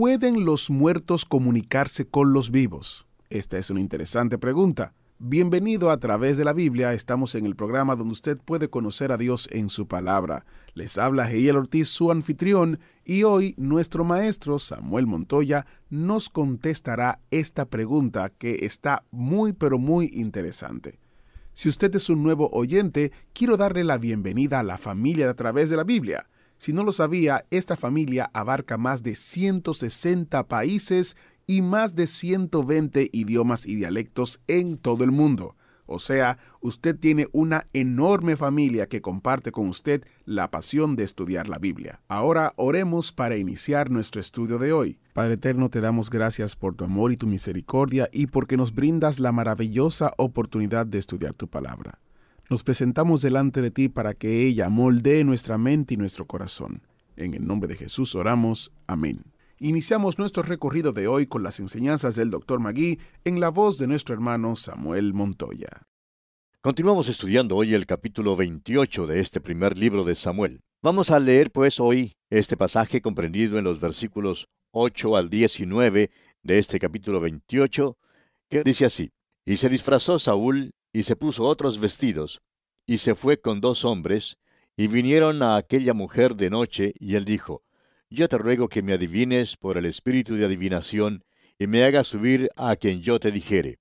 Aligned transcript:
¿Pueden 0.00 0.44
los 0.44 0.70
muertos 0.70 1.24
comunicarse 1.24 2.06
con 2.06 2.32
los 2.32 2.52
vivos? 2.52 3.08
Esta 3.30 3.58
es 3.58 3.68
una 3.68 3.80
interesante 3.80 4.38
pregunta. 4.38 4.94
Bienvenido 5.18 5.90
a 5.90 5.96
través 5.96 6.36
de 6.36 6.44
la 6.44 6.52
Biblia. 6.52 6.92
Estamos 6.92 7.34
en 7.34 7.44
el 7.46 7.56
programa 7.56 7.96
donde 7.96 8.12
usted 8.12 8.38
puede 8.38 8.70
conocer 8.70 9.10
a 9.10 9.16
Dios 9.16 9.48
en 9.50 9.68
su 9.70 9.88
palabra. 9.88 10.46
Les 10.74 10.98
habla 10.98 11.28
Heiel 11.28 11.56
Ortiz, 11.56 11.88
su 11.88 12.12
anfitrión, 12.12 12.78
y 13.04 13.24
hoy 13.24 13.56
nuestro 13.56 14.04
maestro 14.04 14.60
Samuel 14.60 15.08
Montoya 15.08 15.66
nos 15.90 16.28
contestará 16.28 17.18
esta 17.32 17.64
pregunta 17.64 18.30
que 18.30 18.66
está 18.66 19.02
muy 19.10 19.52
pero 19.52 19.80
muy 19.80 20.12
interesante. 20.14 21.00
Si 21.54 21.68
usted 21.68 21.92
es 21.96 22.08
un 22.08 22.22
nuevo 22.22 22.48
oyente, 22.52 23.10
quiero 23.32 23.56
darle 23.56 23.82
la 23.82 23.98
bienvenida 23.98 24.60
a 24.60 24.62
la 24.62 24.78
familia 24.78 25.24
de 25.24 25.32
a 25.32 25.34
través 25.34 25.70
de 25.70 25.76
la 25.76 25.82
Biblia. 25.82 26.28
Si 26.58 26.72
no 26.72 26.84
lo 26.84 26.92
sabía, 26.92 27.44
esta 27.50 27.76
familia 27.76 28.30
abarca 28.34 28.76
más 28.76 29.02
de 29.02 29.14
160 29.14 30.46
países 30.48 31.16
y 31.46 31.62
más 31.62 31.94
de 31.94 32.06
120 32.06 33.08
idiomas 33.12 33.66
y 33.66 33.76
dialectos 33.76 34.42
en 34.48 34.76
todo 34.76 35.04
el 35.04 35.12
mundo. 35.12 35.56
O 35.86 35.98
sea, 35.98 36.36
usted 36.60 36.98
tiene 36.98 37.28
una 37.32 37.66
enorme 37.72 38.36
familia 38.36 38.88
que 38.88 39.00
comparte 39.00 39.52
con 39.52 39.68
usted 39.68 40.04
la 40.26 40.50
pasión 40.50 40.96
de 40.96 41.04
estudiar 41.04 41.48
la 41.48 41.56
Biblia. 41.56 42.02
Ahora 42.08 42.52
oremos 42.56 43.10
para 43.10 43.38
iniciar 43.38 43.90
nuestro 43.90 44.20
estudio 44.20 44.58
de 44.58 44.72
hoy. 44.72 44.98
Padre 45.14 45.34
Eterno, 45.34 45.70
te 45.70 45.80
damos 45.80 46.10
gracias 46.10 46.56
por 46.56 46.74
tu 46.74 46.84
amor 46.84 47.12
y 47.12 47.16
tu 47.16 47.26
misericordia 47.26 48.10
y 48.12 48.26
porque 48.26 48.58
nos 48.58 48.74
brindas 48.74 49.18
la 49.18 49.32
maravillosa 49.32 50.12
oportunidad 50.18 50.86
de 50.86 50.98
estudiar 50.98 51.32
tu 51.32 51.48
palabra. 51.48 51.98
Nos 52.50 52.64
presentamos 52.64 53.20
delante 53.20 53.60
de 53.60 53.70
ti 53.70 53.90
para 53.90 54.14
que 54.14 54.46
ella 54.46 54.70
moldee 54.70 55.22
nuestra 55.22 55.58
mente 55.58 55.92
y 55.92 55.96
nuestro 55.98 56.26
corazón. 56.26 56.80
En 57.14 57.34
el 57.34 57.46
nombre 57.46 57.68
de 57.68 57.76
Jesús 57.76 58.14
oramos. 58.14 58.72
Amén. 58.86 59.22
Iniciamos 59.58 60.18
nuestro 60.18 60.42
recorrido 60.42 60.92
de 60.92 61.08
hoy 61.08 61.26
con 61.26 61.42
las 61.42 61.60
enseñanzas 61.60 62.16
del 62.16 62.30
Dr. 62.30 62.58
Magui 62.58 63.00
en 63.26 63.38
la 63.38 63.50
voz 63.50 63.76
de 63.76 63.86
nuestro 63.86 64.14
hermano 64.14 64.56
Samuel 64.56 65.12
Montoya. 65.12 65.82
Continuamos 66.62 67.10
estudiando 67.10 67.54
hoy 67.54 67.74
el 67.74 67.84
capítulo 67.84 68.34
28 68.34 69.06
de 69.06 69.20
este 69.20 69.42
primer 69.42 69.76
libro 69.76 70.04
de 70.04 70.14
Samuel. 70.14 70.60
Vamos 70.82 71.10
a 71.10 71.20
leer 71.20 71.50
pues 71.50 71.78
hoy 71.80 72.14
este 72.30 72.56
pasaje 72.56 73.02
comprendido 73.02 73.58
en 73.58 73.64
los 73.64 73.78
versículos 73.78 74.48
8 74.70 75.16
al 75.16 75.28
19 75.28 76.10
de 76.42 76.58
este 76.58 76.78
capítulo 76.78 77.20
28, 77.20 77.98
que 78.48 78.62
dice 78.62 78.86
así, 78.86 79.10
Y 79.44 79.56
se 79.56 79.68
disfrazó 79.68 80.18
Saúl 80.18 80.70
y 80.92 81.02
se 81.02 81.16
puso 81.16 81.44
otros 81.44 81.78
vestidos, 81.78 82.40
y 82.86 82.98
se 82.98 83.14
fue 83.14 83.40
con 83.40 83.60
dos 83.60 83.84
hombres, 83.84 84.38
y 84.76 84.86
vinieron 84.86 85.42
a 85.42 85.56
aquella 85.56 85.94
mujer 85.94 86.36
de 86.36 86.50
noche, 86.50 86.94
y 86.98 87.14
él 87.14 87.24
dijo, 87.24 87.62
yo 88.10 88.28
te 88.28 88.38
ruego 88.38 88.68
que 88.68 88.82
me 88.82 88.94
adivines 88.94 89.56
por 89.56 89.76
el 89.76 89.84
espíritu 89.84 90.36
de 90.36 90.46
adivinación, 90.46 91.24
y 91.58 91.66
me 91.66 91.84
hagas 91.84 92.06
subir 92.06 92.48
a 92.56 92.76
quien 92.76 93.02
yo 93.02 93.20
te 93.20 93.30
dijere. 93.30 93.78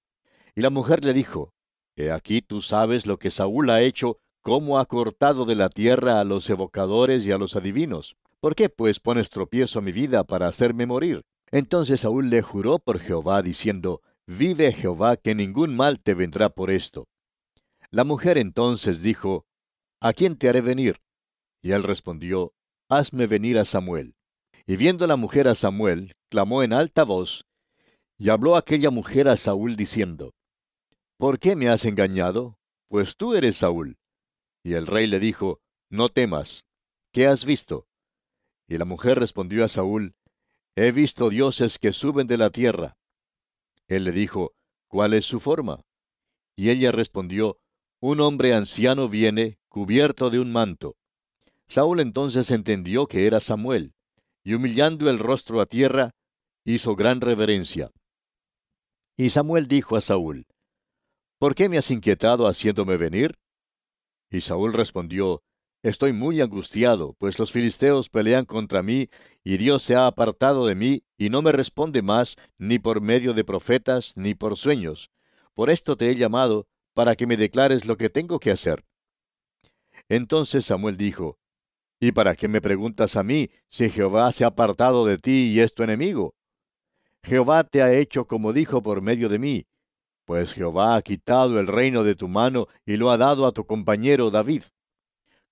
Y 0.56 0.62
la 0.62 0.70
mujer 0.70 1.06
le 1.06 1.14
dijo, 1.14 1.54
He 1.96 2.12
aquí 2.12 2.42
tú 2.42 2.62
sabes 2.62 3.08
lo 3.08 3.18
que 3.18 3.32
Saúl 3.32 3.70
ha 3.70 3.82
hecho, 3.82 4.20
cómo 4.42 4.80
ha 4.80 4.86
cortado 4.86 5.46
de 5.46 5.56
la 5.56 5.70
tierra 5.70 6.20
a 6.20 6.24
los 6.24 6.50
evocadores 6.50 7.26
y 7.26 7.32
a 7.32 7.38
los 7.38 7.56
adivinos. 7.56 8.16
¿Por 8.40 8.56
qué 8.56 8.70
pues 8.70 9.00
pones 9.00 9.30
tropiezo 9.30 9.80
a 9.80 9.82
mi 9.82 9.92
vida 9.92 10.24
para 10.24 10.48
hacerme 10.48 10.86
morir? 10.86 11.24
Entonces 11.50 12.02
Saúl 12.02 12.30
le 12.30 12.42
juró 12.42 12.78
por 12.80 13.00
Jehová, 13.00 13.42
diciendo, 13.42 14.02
Vive 14.28 14.74
Jehová, 14.74 15.16
que 15.16 15.34
ningún 15.36 15.74
mal 15.74 16.02
te 16.02 16.14
vendrá 16.14 16.50
por 16.50 16.70
esto. 16.70 17.08
La 17.92 18.04
mujer 18.04 18.38
entonces 18.38 19.02
dijo, 19.02 19.46
¿A 20.02 20.12
quién 20.12 20.38
te 20.38 20.50
haré 20.50 20.60
venir? 20.60 21.00
Y 21.62 21.72
él 21.72 21.84
respondió, 21.84 22.54
Hazme 22.90 23.26
venir 23.26 23.58
a 23.58 23.64
Samuel. 23.64 24.16
Y 24.66 24.76
viendo 24.76 25.08
la 25.08 25.16
mujer 25.16 25.48
a 25.48 25.56
Samuel, 25.56 26.14
clamó 26.30 26.62
en 26.62 26.74
alta 26.74 27.04
voz, 27.04 27.46
y 28.18 28.28
habló 28.28 28.58
aquella 28.58 28.90
mujer 28.90 29.30
a 29.30 29.38
Saúl 29.38 29.78
diciendo, 29.78 30.34
¿Por 31.18 31.40
qué 31.40 31.56
me 31.56 31.70
has 31.70 31.86
engañado? 31.86 32.60
Pues 32.90 33.16
tú 33.16 33.34
eres 33.34 33.58
Saúl. 33.58 33.98
Y 34.62 34.74
el 34.74 34.88
rey 34.88 35.08
le 35.08 35.20
dijo, 35.20 35.62
No 35.90 36.10
temas, 36.10 36.66
¿qué 37.14 37.28
has 37.28 37.46
visto? 37.46 37.88
Y 38.68 38.78
la 38.78 38.84
mujer 38.84 39.20
respondió 39.20 39.64
a 39.64 39.70
Saúl, 39.70 40.16
He 40.76 40.92
visto 40.92 41.30
dioses 41.30 41.80
que 41.80 41.94
suben 41.94 42.28
de 42.28 42.38
la 42.38 42.50
tierra. 42.50 42.97
Él 43.88 44.04
le 44.04 44.12
dijo, 44.12 44.54
¿cuál 44.88 45.14
es 45.14 45.26
su 45.26 45.40
forma? 45.40 45.82
Y 46.56 46.70
ella 46.70 46.92
respondió, 46.92 47.60
Un 48.00 48.22
hombre 48.22 48.54
anciano 48.54 49.10
viene, 49.10 49.60
cubierto 49.70 50.30
de 50.30 50.40
un 50.40 50.52
manto. 50.52 50.96
Saúl 51.68 52.00
entonces 52.00 52.52
entendió 52.52 53.08
que 53.08 53.28
era 53.28 53.40
Samuel 53.40 53.94
y 54.44 54.54
humillando 54.54 55.10
el 55.10 55.20
rostro 55.20 55.60
a 55.60 55.66
tierra, 55.66 56.12
hizo 56.64 56.96
gran 56.96 57.20
reverencia. 57.20 57.92
Y 59.18 59.28
Samuel 59.30 59.68
dijo 59.68 59.98
a 59.98 60.02
Saúl, 60.02 60.48
¿Por 61.38 61.54
qué 61.54 61.68
me 61.68 61.78
has 61.78 61.92
inquietado 61.92 62.48
haciéndome 62.48 62.96
venir? 62.96 63.38
Y 64.30 64.40
Saúl 64.40 64.72
respondió, 64.72 65.44
Estoy 65.84 66.12
muy 66.12 66.42
angustiado, 66.42 67.14
pues 67.20 67.38
los 67.38 67.52
filisteos 67.52 68.10
pelean 68.10 68.46
contra 68.46 68.82
mí, 68.82 69.10
y 69.44 69.58
Dios 69.58 69.84
se 69.84 69.96
ha 69.96 70.08
apartado 70.08 70.66
de 70.66 70.76
mí, 70.76 71.04
y 71.18 71.30
no 71.30 71.42
me 71.42 71.52
responde 71.52 72.02
más, 72.02 72.36
ni 72.58 72.80
por 72.80 73.00
medio 73.00 73.34
de 73.34 73.44
profetas, 73.44 74.18
ni 74.18 74.34
por 74.34 74.58
sueños. 74.58 75.12
Por 75.54 75.70
esto 75.70 75.96
te 75.96 76.10
he 76.10 76.16
llamado, 76.16 76.68
para 76.94 77.16
que 77.16 77.28
me 77.28 77.38
declares 77.38 77.86
lo 77.86 77.96
que 77.96 78.10
tengo 78.10 78.40
que 78.40 78.52
hacer. 78.52 78.84
Entonces 80.10 80.66
Samuel 80.66 80.98
dijo, 80.98 81.38
¿Y 82.00 82.12
para 82.12 82.36
qué 82.36 82.48
me 82.48 82.62
preguntas 82.62 83.16
a 83.16 83.24
mí 83.24 83.50
si 83.70 83.90
Jehová 83.90 84.32
se 84.32 84.44
ha 84.44 84.48
apartado 84.48 85.06
de 85.06 85.18
ti 85.18 85.52
y 85.54 85.60
es 85.60 85.74
tu 85.74 85.84
enemigo? 85.84 86.36
Jehová 87.24 87.64
te 87.64 87.82
ha 87.82 87.94
hecho 87.94 88.26
como 88.26 88.54
dijo 88.54 88.82
por 88.84 89.02
medio 89.02 89.30
de 89.30 89.40
mí, 89.40 89.68
pues 90.26 90.54
Jehová 90.54 90.96
ha 90.96 91.02
quitado 91.02 91.60
el 91.60 91.68
reino 91.68 92.04
de 92.04 92.16
tu 92.16 92.28
mano 92.28 92.68
y 92.86 92.98
lo 92.98 93.10
ha 93.10 93.18
dado 93.18 93.46
a 93.46 93.52
tu 93.52 93.66
compañero 93.66 94.30
David. 94.30 94.64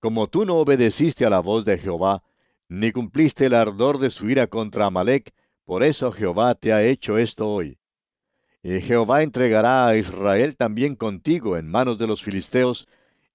Como 0.05 0.27
tú 0.27 0.45
no 0.45 0.57
obedeciste 0.57 1.25
a 1.25 1.31
la 1.31 1.39
voz 1.39 1.65
de 1.65 1.79
Jehová, 1.79 2.21
ni 2.69 2.91
cumpliste 2.91 3.47
el 3.47 3.55
ardor 3.55 3.97
de 3.97 4.11
su 4.11 4.29
ira 4.29 4.45
contra 4.45 4.85
Amalek, 4.85 5.33
por 5.63 5.81
eso 5.81 6.11
Jehová 6.11 6.53
te 6.53 6.73
ha 6.73 6.83
hecho 6.83 7.17
esto 7.17 7.49
hoy. 7.49 7.79
Y 8.61 8.81
Jehová 8.81 9.23
entregará 9.23 9.87
a 9.87 9.97
Israel 9.97 10.57
también 10.57 10.95
contigo 10.95 11.57
en 11.57 11.67
manos 11.67 11.97
de 11.97 12.05
los 12.05 12.21
filisteos, 12.23 12.87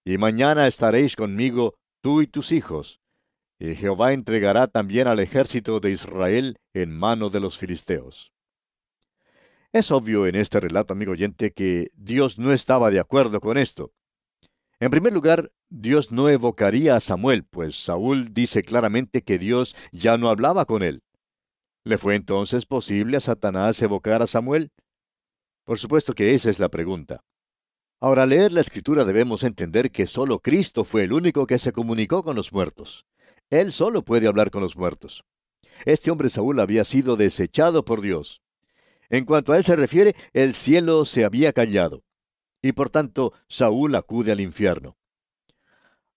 y 0.05 0.17
mañana 0.17 0.69
estaréis 0.69 1.17
conmigo 1.17 1.75
tú 2.03 2.23
y 2.23 2.29
tus 2.29 2.53
hijos 2.53 3.01
y 3.59 3.75
Jehová 3.75 4.13
entregará 4.13 4.69
también 4.69 5.09
al 5.09 5.19
ejército 5.19 5.81
de 5.81 5.91
Israel 5.91 6.61
en 6.73 6.97
mano 6.97 7.31
de 7.31 7.41
los 7.41 7.59
filisteos. 7.59 8.33
Es 9.73 9.91
obvio 9.91 10.29
en 10.29 10.37
este 10.37 10.61
relato, 10.61 10.93
amigo 10.93 11.11
oyente, 11.11 11.51
que 11.53 11.91
Dios 11.95 12.39
no 12.39 12.53
estaba 12.53 12.93
de 12.93 13.01
acuerdo 13.01 13.41
con 13.41 13.59
esto. 13.59 13.93
En 14.81 14.91
primer 14.91 15.13
lugar, 15.13 15.53
Dios 15.69 16.11
no 16.11 16.31
evocaría 16.31 16.97
a 16.97 17.01
Samuel, 17.01 17.45
pues 17.45 17.85
Saúl 17.85 18.33
dice 18.33 18.63
claramente 18.63 19.23
que 19.23 19.39
Dios 19.39 19.77
ya 19.93 20.17
no 20.17 20.31
hablaba 20.31 20.65
con 20.65 20.83
él. 20.83 21.03
¿Le 21.85 21.99
fue 21.99 22.15
entonces 22.15 22.65
posible 22.65 23.19
a 23.19 23.21
Satanás 23.21 23.83
evocar 23.83 24.23
a 24.23 24.27
Samuel? 24.27 24.73
Por 25.65 25.79
supuesto 25.79 26.15
que 26.15 26.33
esa 26.33 26.49
es 26.49 26.59
la 26.59 26.71
pregunta. 26.71 27.23
Ahora, 28.01 28.23
al 28.23 28.31
leer 28.31 28.53
la 28.53 28.63
escritura 28.63 29.05
debemos 29.05 29.43
entender 29.43 29.91
que 29.91 30.07
solo 30.07 30.39
Cristo 30.39 30.85
fue 30.85 31.05
el 31.05 31.13
único 31.13 31.47
que 31.47 31.59
se 31.59 31.73
comunicó 31.73 32.25
con 32.25 32.35
los 32.35 32.51
muertos. 32.51 33.05
Él 33.51 33.73
solo 33.73 34.03
puede 34.03 34.29
hablar 34.29 34.51
con 34.51 34.63
los 34.63 34.77
muertos. 34.77 35.25
Este 35.85 36.11
hombre 36.11 36.31
Saúl 36.31 36.59
había 36.59 36.85
sido 36.85 37.17
desechado 37.17 37.85
por 37.85 38.01
Dios. 38.01 38.41
En 39.11 39.27
cuanto 39.27 39.53
a 39.53 39.59
él 39.59 39.65
se 39.65 39.77
refiere, 39.77 40.15
el 40.33 40.55
cielo 40.55 41.05
se 41.05 41.27
había 41.27 41.53
callado. 41.53 42.03
Y 42.63 42.73
por 42.73 42.91
tanto, 42.91 43.33
Saúl 43.49 43.95
acude 43.95 44.33
al 44.33 44.41
infierno. 44.41 44.97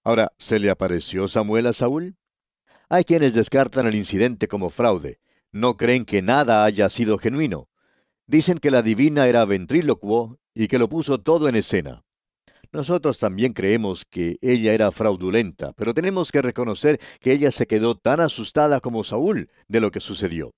Ahora, 0.04 0.34
¿se 0.38 0.60
le 0.60 0.70
apareció 0.70 1.28
Samuel 1.28 1.68
a 1.68 1.74
Saúl? 1.74 2.18
Hay 2.90 3.06
quienes 3.06 3.34
descartan 3.34 3.88
el 3.88 3.96
incidente 3.96 4.48
como 4.48 4.70
fraude. 4.70 5.20
No 5.52 5.78
creen 5.78 6.06
que 6.06 6.22
nada 6.22 6.66
haya 6.66 6.90
sido 6.90 7.18
genuino. 7.18 7.70
Dicen 8.28 8.58
que 8.58 8.72
la 8.72 8.82
divina 8.82 9.28
era 9.28 9.46
ventrílocuo 9.46 10.40
y 10.54 10.68
que 10.68 10.80
lo 10.80 10.90
puso 10.90 11.20
todo 11.20 11.48
en 11.48 11.56
escena. 11.56 12.04
Nosotros 12.74 13.20
también 13.20 13.54
creemos 13.54 14.04
que 14.04 14.38
ella 14.42 14.74
era 14.74 14.92
fraudulenta, 14.92 15.74
pero 15.74 15.94
tenemos 15.94 16.32
que 16.32 16.42
reconocer 16.42 17.00
que 17.20 17.32
ella 17.32 17.52
se 17.52 17.68
quedó 17.68 17.96
tan 17.96 18.20
asustada 18.20 18.82
como 18.82 19.04
Saúl 19.04 19.50
de 19.68 19.80
lo 19.80 19.92
que 19.92 20.00
sucedió. 20.00 20.52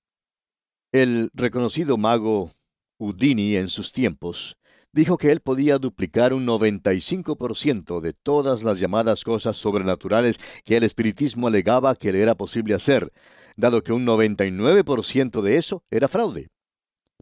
El 0.92 1.30
reconocido 1.34 1.98
mago 1.98 2.52
Houdini 2.98 3.56
en 3.56 3.68
sus 3.68 3.92
tiempos 3.92 4.56
dijo 4.96 5.18
que 5.18 5.30
él 5.30 5.40
podía 5.40 5.76
duplicar 5.76 6.32
un 6.32 6.46
95% 6.46 8.00
de 8.00 8.14
todas 8.14 8.62
las 8.62 8.80
llamadas 8.80 9.24
cosas 9.24 9.58
sobrenaturales 9.58 10.40
que 10.64 10.78
el 10.78 10.84
espiritismo 10.84 11.48
alegaba 11.48 11.96
que 11.96 12.12
le 12.12 12.22
era 12.22 12.34
posible 12.34 12.72
hacer, 12.72 13.12
dado 13.56 13.82
que 13.82 13.92
un 13.92 14.06
99% 14.06 15.42
de 15.42 15.58
eso 15.58 15.84
era 15.90 16.08
fraude. 16.08 16.48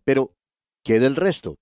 Pero, 0.05 0.37
¿qué 0.85 1.01
del 1.01 1.17
resto? 1.17 1.57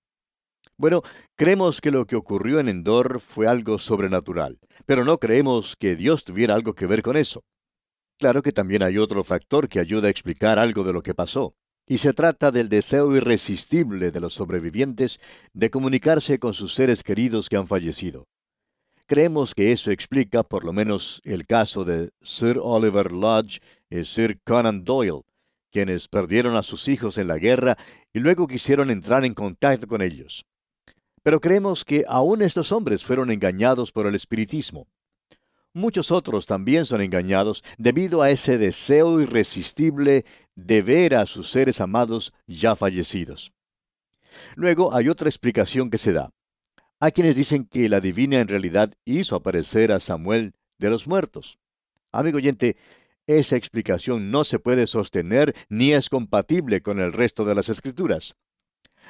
Bueno, 0.77 1.01
creemos 1.35 1.81
que 1.81 1.91
lo 1.91 2.05
que 2.05 2.17
ocurrió 2.17 2.61
en 2.61 2.69
Endor 2.69 3.19
fue 3.19 3.47
algo 3.47 3.79
sobrenatural, 3.79 4.59
pero 4.85 5.07
no 5.07 5.17
creemos 5.17 5.77
que 5.77 5.97
Dios 5.97 6.25
tuviera 6.25 6.55
algo 6.55 6.75
que 6.75 6.87
ver 6.87 7.01
con 7.01 7.17
eso. 7.17 7.43
Claro 8.19 8.43
que 8.43 8.53
también 8.53 8.83
hay 8.83 8.99
otro 8.99 9.25
factor 9.25 9.67
que 9.67 9.81
ayuda 9.81 10.09
a 10.09 10.11
explicar 10.11 10.59
algo 10.59 10.85
de 10.85 10.93
lo 10.93 11.03
que 11.03 11.15
pasó 11.15 11.55
y 11.87 11.99
se 11.99 12.13
trata 12.13 12.51
del 12.51 12.69
deseo 12.69 13.15
irresistible 13.17 14.11
de 14.11 14.21
los 14.21 14.35
sobrevivientes 14.35 15.21
de 15.53 15.71
comunicarse 15.71 16.39
con 16.39 16.55
sus 16.55 16.75
seres 16.75 17.03
queridos 17.03 17.49
que 17.49 17.57
han 17.57 17.67
fallecido. 17.67 18.29
Creemos 19.07 19.55
que 19.55 19.73
eso 19.73 19.91
explica 19.91 20.43
por 20.43 20.65
lo 20.65 20.73
menos 20.73 21.21
el 21.25 21.47
caso 21.47 21.85
de 21.85 22.11
Sir 22.23 22.59
Oliver 22.63 23.13
Lodge 23.13 23.61
y 23.91 24.05
Sir 24.05 24.41
Conan 24.45 24.85
Doyle, 24.85 25.23
quienes 25.71 26.09
perdieron 26.09 26.57
a 26.57 26.63
sus 26.63 26.89
hijos 26.89 27.19
en 27.19 27.29
la 27.29 27.39
guerra 27.39 27.77
y 28.13 28.21
luego 28.21 28.47
quisieron 28.47 28.91
entrar 28.91 29.25
en 29.25 29.35
contacto 29.35 29.87
con 29.87 30.03
ellos. 30.03 30.47
Pero 31.23 31.41
creemos 31.41 31.85
que 31.85 32.05
aún 32.09 32.43
estos 32.43 32.73
hombres 32.73 33.05
fueron 33.05 33.31
engañados 33.31 33.93
por 33.93 34.07
el 34.07 34.15
espiritismo. 34.15 34.87
Muchos 35.75 36.11
otros 36.11 36.47
también 36.47 36.85
son 36.85 37.01
engañados 37.01 37.65
debido 37.79 38.21
a 38.21 38.31
ese 38.31 38.59
deseo 38.59 39.21
irresistible 39.21 40.27
de 40.55 40.83
ver 40.83 41.15
a 41.15 41.25
sus 41.25 41.51
seres 41.51 41.81
amados 41.81 42.35
ya 42.47 42.77
fallecidos. 42.77 43.53
Luego 44.55 44.95
hay 44.95 45.09
otra 45.09 45.29
explicación 45.29 45.91
que 45.91 45.99
se 45.99 46.13
da. 46.13 46.31
Hay 47.01 47.13
quienes 47.13 47.37
dicen 47.37 47.65
que 47.65 47.89
la 47.89 48.01
divina 48.01 48.41
en 48.41 48.49
realidad 48.49 48.93
hizo 49.05 49.35
aparecer 49.35 49.93
a 49.93 50.01
Samuel 50.01 50.55
de 50.79 50.91
los 50.91 51.07
muertos. 51.07 51.59
Amigo 52.13 52.37
oyente, 52.37 52.77
esa 53.27 53.57
explicación 53.57 54.31
no 54.31 54.45
se 54.45 54.59
puede 54.59 54.87
sostener 54.87 55.55
ni 55.69 55.93
es 55.93 56.11
compatible 56.11 56.83
con 56.83 57.01
el 57.01 57.13
resto 57.13 57.45
de 57.45 57.55
las 57.55 57.71
escrituras. 57.71 58.37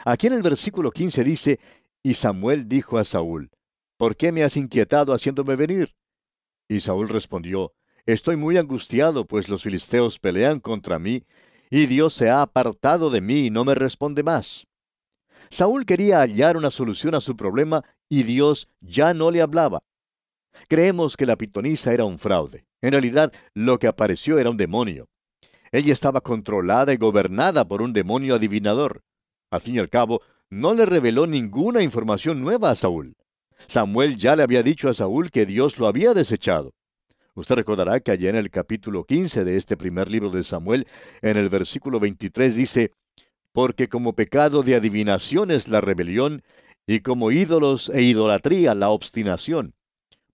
Aquí 0.04 0.28
en 0.28 0.34
el 0.34 0.42
versículo 0.42 0.90
15 0.90 1.24
dice, 1.24 1.60
y 2.02 2.14
Samuel 2.14 2.68
dijo 2.68 2.98
a 2.98 3.04
Saúl, 3.04 3.50
¿por 3.96 4.16
qué 4.16 4.32
me 4.32 4.44
has 4.44 4.56
inquietado 4.56 5.12
haciéndome 5.12 5.56
venir? 5.56 5.94
Y 6.72 6.80
Saúl 6.80 7.10
respondió, 7.10 7.74
Estoy 8.06 8.36
muy 8.36 8.56
angustiado, 8.56 9.26
pues 9.26 9.50
los 9.50 9.62
filisteos 9.62 10.18
pelean 10.18 10.58
contra 10.58 10.98
mí, 10.98 11.26
y 11.68 11.84
Dios 11.84 12.14
se 12.14 12.30
ha 12.30 12.40
apartado 12.40 13.10
de 13.10 13.20
mí 13.20 13.40
y 13.40 13.50
no 13.50 13.62
me 13.66 13.74
responde 13.74 14.22
más. 14.22 14.66
Saúl 15.50 15.84
quería 15.84 16.20
hallar 16.20 16.56
una 16.56 16.70
solución 16.70 17.14
a 17.14 17.20
su 17.20 17.36
problema 17.36 17.84
y 18.08 18.22
Dios 18.22 18.70
ya 18.80 19.12
no 19.12 19.30
le 19.30 19.42
hablaba. 19.42 19.82
Creemos 20.66 21.18
que 21.18 21.26
la 21.26 21.36
pitonisa 21.36 21.92
era 21.92 22.06
un 22.06 22.18
fraude. 22.18 22.64
En 22.80 22.92
realidad, 22.92 23.34
lo 23.52 23.78
que 23.78 23.86
apareció 23.86 24.38
era 24.38 24.48
un 24.48 24.56
demonio. 24.56 25.10
Ella 25.72 25.92
estaba 25.92 26.22
controlada 26.22 26.94
y 26.94 26.96
gobernada 26.96 27.68
por 27.68 27.82
un 27.82 27.92
demonio 27.92 28.36
adivinador. 28.36 29.02
Al 29.50 29.60
fin 29.60 29.74
y 29.74 29.78
al 29.78 29.90
cabo, 29.90 30.22
no 30.48 30.72
le 30.72 30.86
reveló 30.86 31.26
ninguna 31.26 31.82
información 31.82 32.40
nueva 32.40 32.70
a 32.70 32.74
Saúl. 32.74 33.14
Samuel 33.66 34.16
ya 34.16 34.36
le 34.36 34.42
había 34.42 34.62
dicho 34.62 34.88
a 34.88 34.94
Saúl 34.94 35.30
que 35.30 35.46
Dios 35.46 35.78
lo 35.78 35.86
había 35.86 36.14
desechado. 36.14 36.72
Usted 37.34 37.54
recordará 37.54 38.00
que 38.00 38.10
allá 38.10 38.30
en 38.30 38.36
el 38.36 38.50
capítulo 38.50 39.04
15 39.04 39.44
de 39.44 39.56
este 39.56 39.76
primer 39.76 40.10
libro 40.10 40.30
de 40.30 40.42
Samuel, 40.42 40.86
en 41.22 41.36
el 41.36 41.48
versículo 41.48 41.98
23 41.98 42.54
dice, 42.54 42.92
Porque 43.52 43.88
como 43.88 44.14
pecado 44.14 44.62
de 44.62 44.74
adivinación 44.74 45.50
es 45.50 45.68
la 45.68 45.80
rebelión, 45.80 46.42
y 46.86 47.00
como 47.00 47.30
ídolos 47.30 47.88
e 47.88 48.02
idolatría 48.02 48.74
la 48.74 48.90
obstinación. 48.90 49.74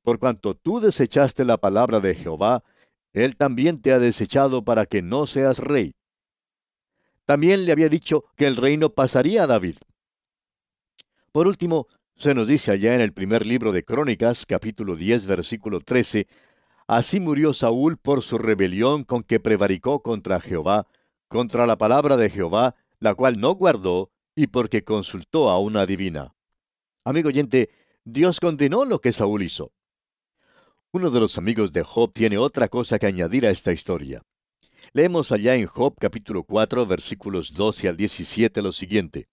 Por 0.02 0.18
cuanto 0.18 0.54
tú 0.54 0.80
desechaste 0.80 1.44
la 1.44 1.58
palabra 1.58 2.00
de 2.00 2.14
Jehová, 2.14 2.64
Él 3.12 3.36
también 3.36 3.80
te 3.80 3.92
ha 3.92 3.98
desechado 3.98 4.64
para 4.64 4.86
que 4.86 5.02
no 5.02 5.26
seas 5.26 5.58
rey. 5.58 5.94
También 7.26 7.64
le 7.64 7.72
había 7.72 7.88
dicho 7.88 8.24
que 8.36 8.46
el 8.46 8.56
reino 8.56 8.90
pasaría 8.90 9.42
a 9.44 9.46
David. 9.46 9.76
Por 11.30 11.46
último, 11.46 11.86
se 12.18 12.34
nos 12.34 12.48
dice 12.48 12.72
allá 12.72 12.96
en 12.96 13.00
el 13.00 13.12
primer 13.12 13.46
libro 13.46 13.70
de 13.70 13.84
Crónicas, 13.84 14.44
capítulo 14.44 14.96
10, 14.96 15.26
versículo 15.26 15.80
13, 15.80 16.26
Así 16.88 17.20
murió 17.20 17.54
Saúl 17.54 17.96
por 17.96 18.22
su 18.22 18.38
rebelión 18.38 19.04
con 19.04 19.22
que 19.22 19.38
prevaricó 19.38 20.02
contra 20.02 20.40
Jehová, 20.40 20.88
contra 21.28 21.64
la 21.64 21.78
palabra 21.78 22.16
de 22.16 22.28
Jehová, 22.28 22.74
la 22.98 23.14
cual 23.14 23.38
no 23.38 23.54
guardó, 23.54 24.10
y 24.34 24.48
porque 24.48 24.82
consultó 24.82 25.48
a 25.48 25.60
una 25.60 25.86
divina. 25.86 26.34
Amigo 27.04 27.28
oyente, 27.28 27.70
Dios 28.04 28.40
condenó 28.40 28.84
lo 28.84 29.00
que 29.00 29.12
Saúl 29.12 29.44
hizo. 29.44 29.70
Uno 30.90 31.10
de 31.10 31.20
los 31.20 31.38
amigos 31.38 31.72
de 31.72 31.84
Job 31.84 32.12
tiene 32.12 32.36
otra 32.36 32.68
cosa 32.68 32.98
que 32.98 33.06
añadir 33.06 33.46
a 33.46 33.50
esta 33.50 33.72
historia. 33.72 34.22
Leemos 34.92 35.30
allá 35.30 35.54
en 35.54 35.66
Job 35.66 35.94
capítulo 36.00 36.42
4 36.42 36.84
versículos 36.84 37.52
12 37.52 37.88
al 37.88 37.96
17 37.96 38.60
lo 38.62 38.72
siguiente. 38.72 39.28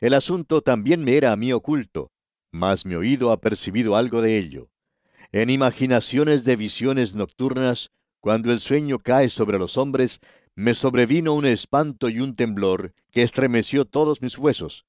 El 0.00 0.14
asunto 0.14 0.62
también 0.62 1.04
me 1.04 1.16
era 1.16 1.30
a 1.30 1.36
mí 1.36 1.52
oculto, 1.52 2.10
mas 2.50 2.86
mi 2.86 2.94
oído 2.94 3.32
ha 3.32 3.40
percibido 3.40 3.96
algo 3.96 4.22
de 4.22 4.38
ello. 4.38 4.70
En 5.30 5.50
imaginaciones 5.50 6.42
de 6.44 6.56
visiones 6.56 7.14
nocturnas, 7.14 7.90
cuando 8.18 8.50
el 8.50 8.60
sueño 8.60 8.98
cae 8.98 9.28
sobre 9.28 9.58
los 9.58 9.76
hombres, 9.76 10.20
me 10.54 10.72
sobrevino 10.72 11.34
un 11.34 11.44
espanto 11.44 12.08
y 12.08 12.20
un 12.20 12.34
temblor 12.34 12.94
que 13.10 13.22
estremeció 13.22 13.84
todos 13.84 14.22
mis 14.22 14.38
huesos. 14.38 14.86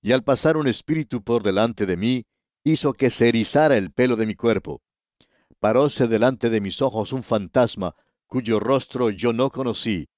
Y 0.00 0.12
al 0.12 0.22
pasar 0.22 0.56
un 0.56 0.68
espíritu 0.68 1.22
por 1.22 1.42
delante 1.42 1.84
de 1.84 1.96
mí, 1.96 2.26
hizo 2.62 2.94
que 2.94 3.10
se 3.10 3.28
erizara 3.28 3.76
el 3.76 3.90
pelo 3.90 4.16
de 4.16 4.26
mi 4.26 4.34
cuerpo. 4.36 4.82
Paróse 5.58 6.06
delante 6.06 6.48
de 6.48 6.60
mis 6.60 6.80
ojos 6.80 7.12
un 7.12 7.22
fantasma, 7.22 7.94
cuyo 8.26 8.60
rostro 8.60 9.10
yo 9.10 9.32
no 9.32 9.50
conocí. 9.50 10.08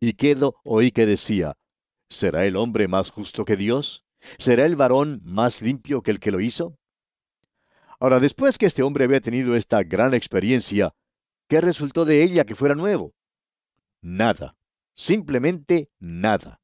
Y 0.00 0.14
quedo 0.14 0.56
oí 0.64 0.90
que 0.90 1.06
decía, 1.06 1.56
¿Será 2.12 2.44
el 2.44 2.56
hombre 2.56 2.88
más 2.88 3.10
justo 3.10 3.46
que 3.46 3.56
Dios? 3.56 4.04
¿Será 4.36 4.66
el 4.66 4.76
varón 4.76 5.22
más 5.24 5.62
limpio 5.62 6.02
que 6.02 6.10
el 6.10 6.20
que 6.20 6.30
lo 6.30 6.40
hizo? 6.40 6.78
Ahora, 7.98 8.20
después 8.20 8.58
que 8.58 8.66
este 8.66 8.82
hombre 8.82 9.04
había 9.04 9.22
tenido 9.22 9.56
esta 9.56 9.82
gran 9.82 10.12
experiencia, 10.12 10.94
¿qué 11.48 11.62
resultó 11.62 12.04
de 12.04 12.22
ella 12.22 12.44
que 12.44 12.54
fuera 12.54 12.74
nuevo? 12.74 13.14
Nada. 14.02 14.56
Simplemente 14.94 15.88
nada. 15.98 16.60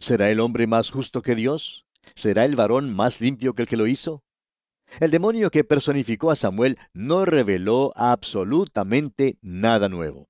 ¿Será 0.00 0.28
el 0.28 0.40
hombre 0.40 0.66
más 0.66 0.90
justo 0.90 1.22
que 1.22 1.36
Dios? 1.36 1.86
¿Será 2.16 2.44
el 2.44 2.56
varón 2.56 2.92
más 2.92 3.20
limpio 3.20 3.54
que 3.54 3.62
el 3.62 3.68
que 3.68 3.76
lo 3.76 3.86
hizo? 3.86 4.24
El 4.98 5.12
demonio 5.12 5.50
que 5.52 5.62
personificó 5.62 6.32
a 6.32 6.36
Samuel 6.36 6.78
no 6.92 7.26
reveló 7.26 7.92
absolutamente 7.94 9.38
nada 9.40 9.88
nuevo. 9.88 10.28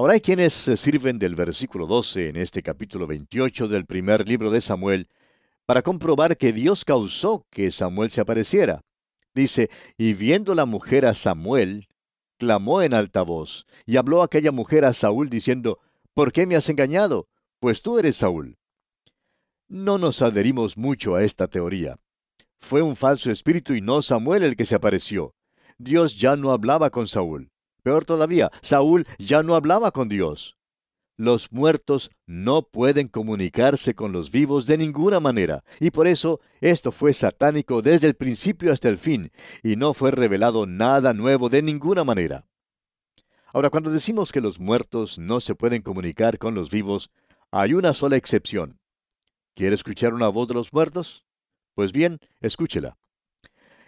Ahora 0.00 0.14
hay 0.14 0.22
quienes 0.22 0.54
se 0.54 0.78
sirven 0.78 1.18
del 1.18 1.34
versículo 1.34 1.86
12 1.86 2.30
en 2.30 2.36
este 2.36 2.62
capítulo 2.62 3.06
28 3.06 3.68
del 3.68 3.84
primer 3.84 4.26
libro 4.26 4.50
de 4.50 4.62
Samuel 4.62 5.08
para 5.66 5.82
comprobar 5.82 6.38
que 6.38 6.54
Dios 6.54 6.86
causó 6.86 7.44
que 7.50 7.70
Samuel 7.70 8.08
se 8.08 8.22
apareciera. 8.22 8.80
Dice, 9.34 9.68
y 9.98 10.14
viendo 10.14 10.54
la 10.54 10.64
mujer 10.64 11.04
a 11.04 11.12
Samuel, 11.12 11.86
clamó 12.38 12.80
en 12.80 12.94
alta 12.94 13.20
voz, 13.20 13.66
y 13.84 13.98
habló 13.98 14.22
aquella 14.22 14.52
mujer 14.52 14.86
a 14.86 14.94
Saúl 14.94 15.28
diciendo, 15.28 15.80
¿por 16.14 16.32
qué 16.32 16.46
me 16.46 16.56
has 16.56 16.70
engañado? 16.70 17.28
Pues 17.58 17.82
tú 17.82 17.98
eres 17.98 18.16
Saúl. 18.16 18.56
No 19.68 19.98
nos 19.98 20.22
adherimos 20.22 20.78
mucho 20.78 21.14
a 21.14 21.24
esta 21.24 21.46
teoría. 21.46 21.98
Fue 22.58 22.80
un 22.80 22.96
falso 22.96 23.30
espíritu 23.30 23.74
y 23.74 23.82
no 23.82 24.00
Samuel 24.00 24.44
el 24.44 24.56
que 24.56 24.64
se 24.64 24.76
apareció. 24.76 25.34
Dios 25.76 26.16
ya 26.16 26.36
no 26.36 26.52
hablaba 26.52 26.88
con 26.88 27.06
Saúl. 27.06 27.50
Peor 27.82 28.04
todavía, 28.04 28.50
Saúl 28.60 29.06
ya 29.18 29.42
no 29.42 29.54
hablaba 29.54 29.90
con 29.90 30.08
Dios. 30.08 30.56
Los 31.16 31.52
muertos 31.52 32.10
no 32.26 32.62
pueden 32.62 33.08
comunicarse 33.08 33.94
con 33.94 34.10
los 34.10 34.30
vivos 34.30 34.64
de 34.66 34.78
ninguna 34.78 35.20
manera, 35.20 35.64
y 35.78 35.90
por 35.90 36.06
eso 36.06 36.40
esto 36.62 36.92
fue 36.92 37.12
satánico 37.12 37.82
desde 37.82 38.06
el 38.06 38.14
principio 38.14 38.72
hasta 38.72 38.88
el 38.88 38.96
fin, 38.96 39.30
y 39.62 39.76
no 39.76 39.92
fue 39.92 40.12
revelado 40.12 40.64
nada 40.66 41.12
nuevo 41.12 41.50
de 41.50 41.60
ninguna 41.60 42.04
manera. 42.04 42.46
Ahora, 43.52 43.68
cuando 43.68 43.90
decimos 43.90 44.32
que 44.32 44.40
los 44.40 44.60
muertos 44.60 45.18
no 45.18 45.40
se 45.40 45.54
pueden 45.54 45.82
comunicar 45.82 46.38
con 46.38 46.54
los 46.54 46.70
vivos, 46.70 47.10
hay 47.50 47.74
una 47.74 47.94
sola 47.94 48.16
excepción. 48.16 48.78
¿Quiere 49.54 49.74
escuchar 49.74 50.14
una 50.14 50.28
voz 50.28 50.48
de 50.48 50.54
los 50.54 50.72
muertos? 50.72 51.26
Pues 51.74 51.92
bien, 51.92 52.18
escúchela. 52.40 52.96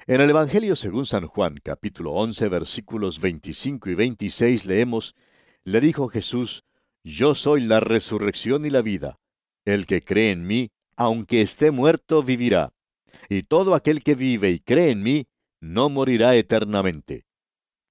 En 0.08 0.20
el 0.20 0.30
Evangelio 0.30 0.74
según 0.74 1.06
San 1.06 1.28
Juan, 1.28 1.60
capítulo 1.62 2.10
11, 2.14 2.48
versículos 2.48 3.20
25 3.20 3.88
y 3.88 3.94
26, 3.94 4.66
leemos, 4.66 5.14
Le 5.62 5.80
dijo 5.80 6.08
Jesús, 6.08 6.64
Yo 7.04 7.36
soy 7.36 7.60
la 7.60 7.78
resurrección 7.78 8.66
y 8.66 8.70
la 8.70 8.82
vida. 8.82 9.20
El 9.64 9.86
que 9.86 10.02
cree 10.02 10.32
en 10.32 10.44
mí, 10.44 10.72
aunque 10.96 11.40
esté 11.40 11.70
muerto, 11.70 12.24
vivirá. 12.24 12.72
Y 13.28 13.44
todo 13.44 13.76
aquel 13.76 14.02
que 14.02 14.16
vive 14.16 14.50
y 14.50 14.58
cree 14.58 14.90
en 14.90 15.04
mí, 15.04 15.28
no 15.60 15.88
morirá 15.88 16.34
eternamente. 16.34 17.24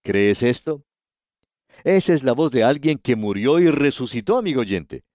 ¿Crees 0.03 0.44
esto? 0.44 0.84
Esa 1.86 2.13
es 2.13 2.25
la 2.25 2.34
voz 2.34 2.51
de 2.51 2.65
alguien 2.65 2.98
que 2.98 3.15
murió 3.15 3.58
y 3.58 3.72
resucitó, 3.72 4.38
amigo 4.38 4.60
oyente. 4.60 5.06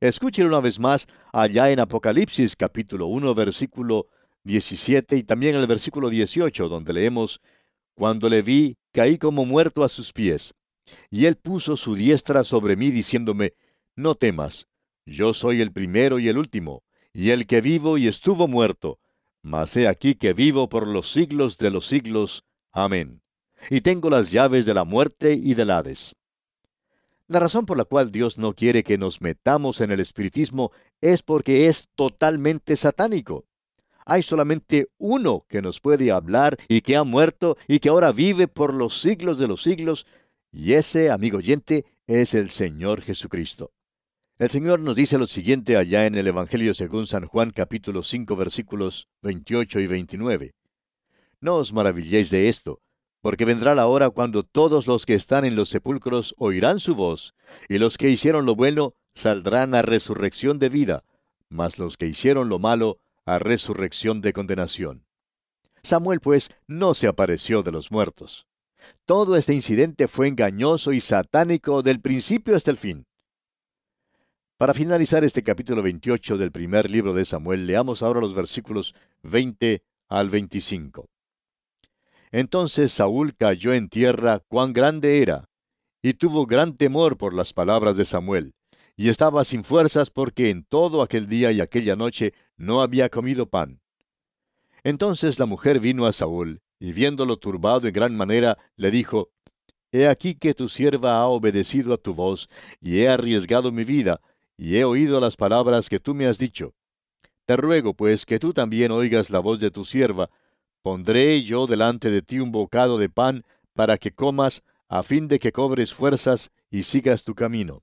Escúchelo 0.00 0.48
una 0.48 0.60
vez 0.60 0.78
más 0.78 1.06
allá 1.34 1.70
en 1.70 1.80
Apocalipsis 1.80 2.56
capítulo 2.56 3.08
1 3.08 3.34
versículo 3.34 4.08
17 4.46 5.16
y 5.16 5.24
también 5.24 5.56
el 5.56 5.66
versículo 5.66 6.08
18 6.08 6.68
donde 6.68 6.92
leemos, 6.92 7.40
Cuando 7.94 8.28
le 8.28 8.42
vi, 8.42 8.76
caí 8.92 9.18
como 9.18 9.44
muerto 9.44 9.82
a 9.82 9.88
sus 9.88 10.12
pies. 10.12 10.54
Y 11.10 11.26
él 11.26 11.36
puso 11.36 11.76
su 11.76 11.96
diestra 11.96 12.44
sobre 12.44 12.76
mí 12.76 12.90
diciéndome, 12.90 13.54
No 13.96 14.14
temas, 14.14 14.68
yo 15.04 15.34
soy 15.34 15.60
el 15.60 15.72
primero 15.72 16.20
y 16.20 16.28
el 16.28 16.38
último, 16.38 16.84
y 17.12 17.30
el 17.30 17.46
que 17.46 17.60
vivo 17.60 17.98
y 17.98 18.06
estuvo 18.06 18.46
muerto, 18.46 19.00
mas 19.42 19.76
he 19.76 19.88
aquí 19.88 20.14
que 20.14 20.32
vivo 20.32 20.68
por 20.68 20.86
los 20.86 21.10
siglos 21.10 21.58
de 21.58 21.70
los 21.70 21.86
siglos. 21.86 22.44
Amén. 22.70 23.22
Y 23.68 23.80
tengo 23.80 24.10
las 24.10 24.30
llaves 24.30 24.64
de 24.64 24.74
la 24.74 24.84
muerte 24.84 25.34
y 25.34 25.54
del 25.54 25.70
Hades. 25.70 26.14
La 27.26 27.40
razón 27.40 27.66
por 27.66 27.76
la 27.76 27.84
cual 27.84 28.12
Dios 28.12 28.38
no 28.38 28.54
quiere 28.54 28.84
que 28.84 28.98
nos 28.98 29.20
metamos 29.20 29.80
en 29.80 29.90
el 29.90 29.98
espiritismo 29.98 30.70
es 31.00 31.22
porque 31.22 31.66
es 31.66 31.88
totalmente 31.96 32.76
satánico. 32.76 33.44
Hay 34.08 34.22
solamente 34.22 34.86
uno 34.98 35.44
que 35.48 35.60
nos 35.60 35.80
puede 35.80 36.12
hablar 36.12 36.56
y 36.68 36.80
que 36.80 36.94
ha 36.94 37.02
muerto 37.02 37.58
y 37.66 37.80
que 37.80 37.88
ahora 37.88 38.12
vive 38.12 38.46
por 38.46 38.72
los 38.72 39.00
siglos 39.00 39.36
de 39.36 39.48
los 39.48 39.62
siglos, 39.62 40.06
y 40.52 40.74
ese, 40.74 41.10
amigo 41.10 41.38
oyente, 41.38 41.84
es 42.06 42.32
el 42.32 42.50
Señor 42.50 43.02
Jesucristo. 43.02 43.72
El 44.38 44.48
Señor 44.48 44.78
nos 44.78 44.94
dice 44.94 45.18
lo 45.18 45.26
siguiente 45.26 45.76
allá 45.76 46.06
en 46.06 46.14
el 46.14 46.28
Evangelio 46.28 46.72
según 46.72 47.08
San 47.08 47.26
Juan 47.26 47.50
capítulo 47.50 48.04
5 48.04 48.36
versículos 48.36 49.08
28 49.22 49.80
y 49.80 49.86
29. 49.88 50.54
No 51.40 51.56
os 51.56 51.72
maravilléis 51.72 52.30
de 52.30 52.48
esto, 52.48 52.80
porque 53.22 53.44
vendrá 53.44 53.74
la 53.74 53.88
hora 53.88 54.10
cuando 54.10 54.44
todos 54.44 54.86
los 54.86 55.04
que 55.04 55.14
están 55.14 55.44
en 55.44 55.56
los 55.56 55.68
sepulcros 55.68 56.32
oirán 56.38 56.78
su 56.78 56.94
voz, 56.94 57.34
y 57.68 57.78
los 57.78 57.98
que 57.98 58.08
hicieron 58.08 58.46
lo 58.46 58.54
bueno 58.54 58.94
saldrán 59.14 59.74
a 59.74 59.82
resurrección 59.82 60.60
de 60.60 60.68
vida, 60.68 61.04
mas 61.48 61.78
los 61.80 61.96
que 61.96 62.06
hicieron 62.06 62.48
lo 62.48 62.60
malo 62.60 63.00
a 63.26 63.38
resurrección 63.38 64.22
de 64.22 64.32
condenación. 64.32 65.04
Samuel, 65.82 66.20
pues, 66.20 66.50
no 66.66 66.94
se 66.94 67.08
apareció 67.08 67.62
de 67.62 67.72
los 67.72 67.92
muertos. 67.92 68.46
Todo 69.04 69.36
este 69.36 69.52
incidente 69.52 70.08
fue 70.08 70.28
engañoso 70.28 70.92
y 70.92 71.00
satánico 71.00 71.82
del 71.82 72.00
principio 72.00 72.56
hasta 72.56 72.70
el 72.70 72.76
fin. 72.76 73.06
Para 74.56 74.72
finalizar 74.72 75.22
este 75.22 75.42
capítulo 75.42 75.82
28 75.82 76.38
del 76.38 76.50
primer 76.50 76.90
libro 76.90 77.12
de 77.12 77.24
Samuel, 77.24 77.66
leamos 77.66 78.02
ahora 78.02 78.20
los 78.20 78.34
versículos 78.34 78.94
20 79.22 79.82
al 80.08 80.30
25. 80.30 81.10
Entonces 82.32 82.92
Saúl 82.92 83.34
cayó 83.36 83.72
en 83.72 83.88
tierra 83.88 84.40
cuán 84.48 84.72
grande 84.72 85.20
era, 85.20 85.48
y 86.02 86.14
tuvo 86.14 86.46
gran 86.46 86.76
temor 86.76 87.16
por 87.16 87.34
las 87.34 87.52
palabras 87.52 87.96
de 87.96 88.04
Samuel, 88.04 88.54
y 88.96 89.08
estaba 89.08 89.44
sin 89.44 89.62
fuerzas 89.62 90.10
porque 90.10 90.50
en 90.50 90.64
todo 90.64 91.02
aquel 91.02 91.28
día 91.28 91.52
y 91.52 91.60
aquella 91.60 91.96
noche 91.96 92.32
no 92.56 92.80
había 92.80 93.08
comido 93.08 93.46
pan. 93.46 93.80
Entonces 94.84 95.38
la 95.38 95.46
mujer 95.46 95.80
vino 95.80 96.06
a 96.06 96.12
Saúl, 96.12 96.60
y 96.78 96.92
viéndolo 96.92 97.36
turbado 97.36 97.88
en 97.88 97.92
gran 97.92 98.16
manera, 98.16 98.58
le 98.76 98.90
dijo, 98.90 99.30
He 99.92 100.08
aquí 100.08 100.34
que 100.34 100.54
tu 100.54 100.68
sierva 100.68 101.18
ha 101.18 101.26
obedecido 101.26 101.94
a 101.94 101.98
tu 101.98 102.14
voz, 102.14 102.48
y 102.80 102.98
he 102.98 103.08
arriesgado 103.08 103.72
mi 103.72 103.84
vida, 103.84 104.20
y 104.56 104.76
he 104.76 104.84
oído 104.84 105.20
las 105.20 105.36
palabras 105.36 105.88
que 105.88 106.00
tú 106.00 106.14
me 106.14 106.26
has 106.26 106.38
dicho. 106.38 106.74
Te 107.46 107.56
ruego, 107.56 107.94
pues, 107.94 108.26
que 108.26 108.38
tú 108.38 108.52
también 108.52 108.90
oigas 108.90 109.30
la 109.30 109.38
voz 109.38 109.60
de 109.60 109.70
tu 109.70 109.84
sierva, 109.84 110.30
Pondré 110.86 111.42
yo 111.42 111.66
delante 111.66 112.12
de 112.12 112.22
ti 112.22 112.38
un 112.38 112.52
bocado 112.52 112.96
de 112.96 113.08
pan 113.08 113.44
para 113.74 113.98
que 113.98 114.12
comas, 114.12 114.62
a 114.88 115.02
fin 115.02 115.26
de 115.26 115.40
que 115.40 115.50
cobres 115.50 115.92
fuerzas 115.92 116.52
y 116.70 116.82
sigas 116.82 117.24
tu 117.24 117.34
camino. 117.34 117.82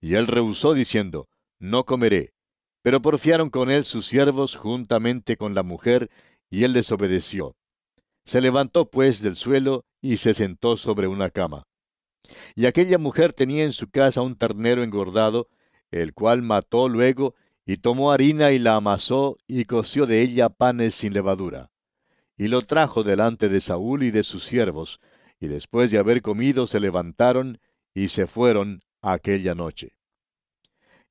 Y 0.00 0.14
él 0.14 0.28
rehusó 0.28 0.72
diciendo, 0.72 1.28
No 1.58 1.82
comeré. 1.82 2.35
Pero 2.86 3.02
porfiaron 3.02 3.50
con 3.50 3.68
él 3.68 3.82
sus 3.82 4.06
siervos 4.06 4.54
juntamente 4.54 5.36
con 5.36 5.56
la 5.56 5.64
mujer, 5.64 6.08
y 6.50 6.62
él 6.62 6.72
les 6.72 6.92
obedeció. 6.92 7.56
Se 8.24 8.40
levantó 8.40 8.88
pues 8.88 9.20
del 9.22 9.34
suelo 9.34 9.84
y 10.00 10.18
se 10.18 10.34
sentó 10.34 10.76
sobre 10.76 11.08
una 11.08 11.30
cama. 11.30 11.64
Y 12.54 12.66
aquella 12.66 12.98
mujer 12.98 13.32
tenía 13.32 13.64
en 13.64 13.72
su 13.72 13.90
casa 13.90 14.22
un 14.22 14.36
ternero 14.36 14.84
engordado, 14.84 15.48
el 15.90 16.14
cual 16.14 16.42
mató 16.42 16.88
luego, 16.88 17.34
y 17.64 17.78
tomó 17.78 18.12
harina 18.12 18.52
y 18.52 18.60
la 18.60 18.76
amasó, 18.76 19.36
y 19.48 19.64
coció 19.64 20.06
de 20.06 20.22
ella 20.22 20.48
panes 20.48 20.94
sin 20.94 21.12
levadura 21.12 21.72
y 22.36 22.46
lo 22.46 22.62
trajo 22.62 23.02
delante 23.02 23.48
de 23.48 23.60
Saúl 23.60 24.02
y 24.02 24.12
de 24.12 24.22
sus 24.22 24.44
siervos, 24.44 25.00
y 25.40 25.48
después 25.48 25.90
de 25.90 25.98
haber 25.98 26.22
comido 26.22 26.68
se 26.68 26.78
levantaron 26.78 27.58
y 27.94 28.08
se 28.08 28.28
fueron 28.28 28.84
aquella 29.02 29.56
noche. 29.56 29.96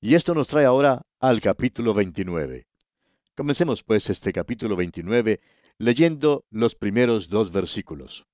Y 0.05 0.13
esto 0.13 0.35
nos 0.35 0.49
trae 0.49 0.65
ahora 0.65 1.01
al 1.19 1.41
capítulo 1.41 1.95
29. 1.95 2.67
Comencemos 3.35 3.81
pues 3.81 4.07
este 4.11 4.31
capítulo 4.31 4.75
29 4.75 5.41
leyendo 5.79 6.45
los 6.51 6.75
primeros 6.75 7.27
dos 7.27 7.51
versículos. 7.51 8.27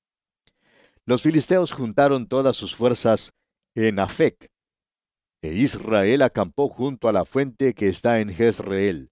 Los 1.06 1.22
filisteos 1.22 1.72
juntaron 1.72 2.28
todas 2.28 2.58
sus 2.58 2.75
fuerzas 2.75 3.32
en 3.74 4.00
Afec, 4.00 4.51
e 5.42 5.54
Israel 5.54 6.24
acampó 6.24 6.68
junto 6.68 7.08
a 7.08 7.13
la 7.13 7.24
fuente 7.24 7.74
que 7.74 7.88
está 7.88 8.20
en 8.20 8.34
Jezreel. 8.34 9.10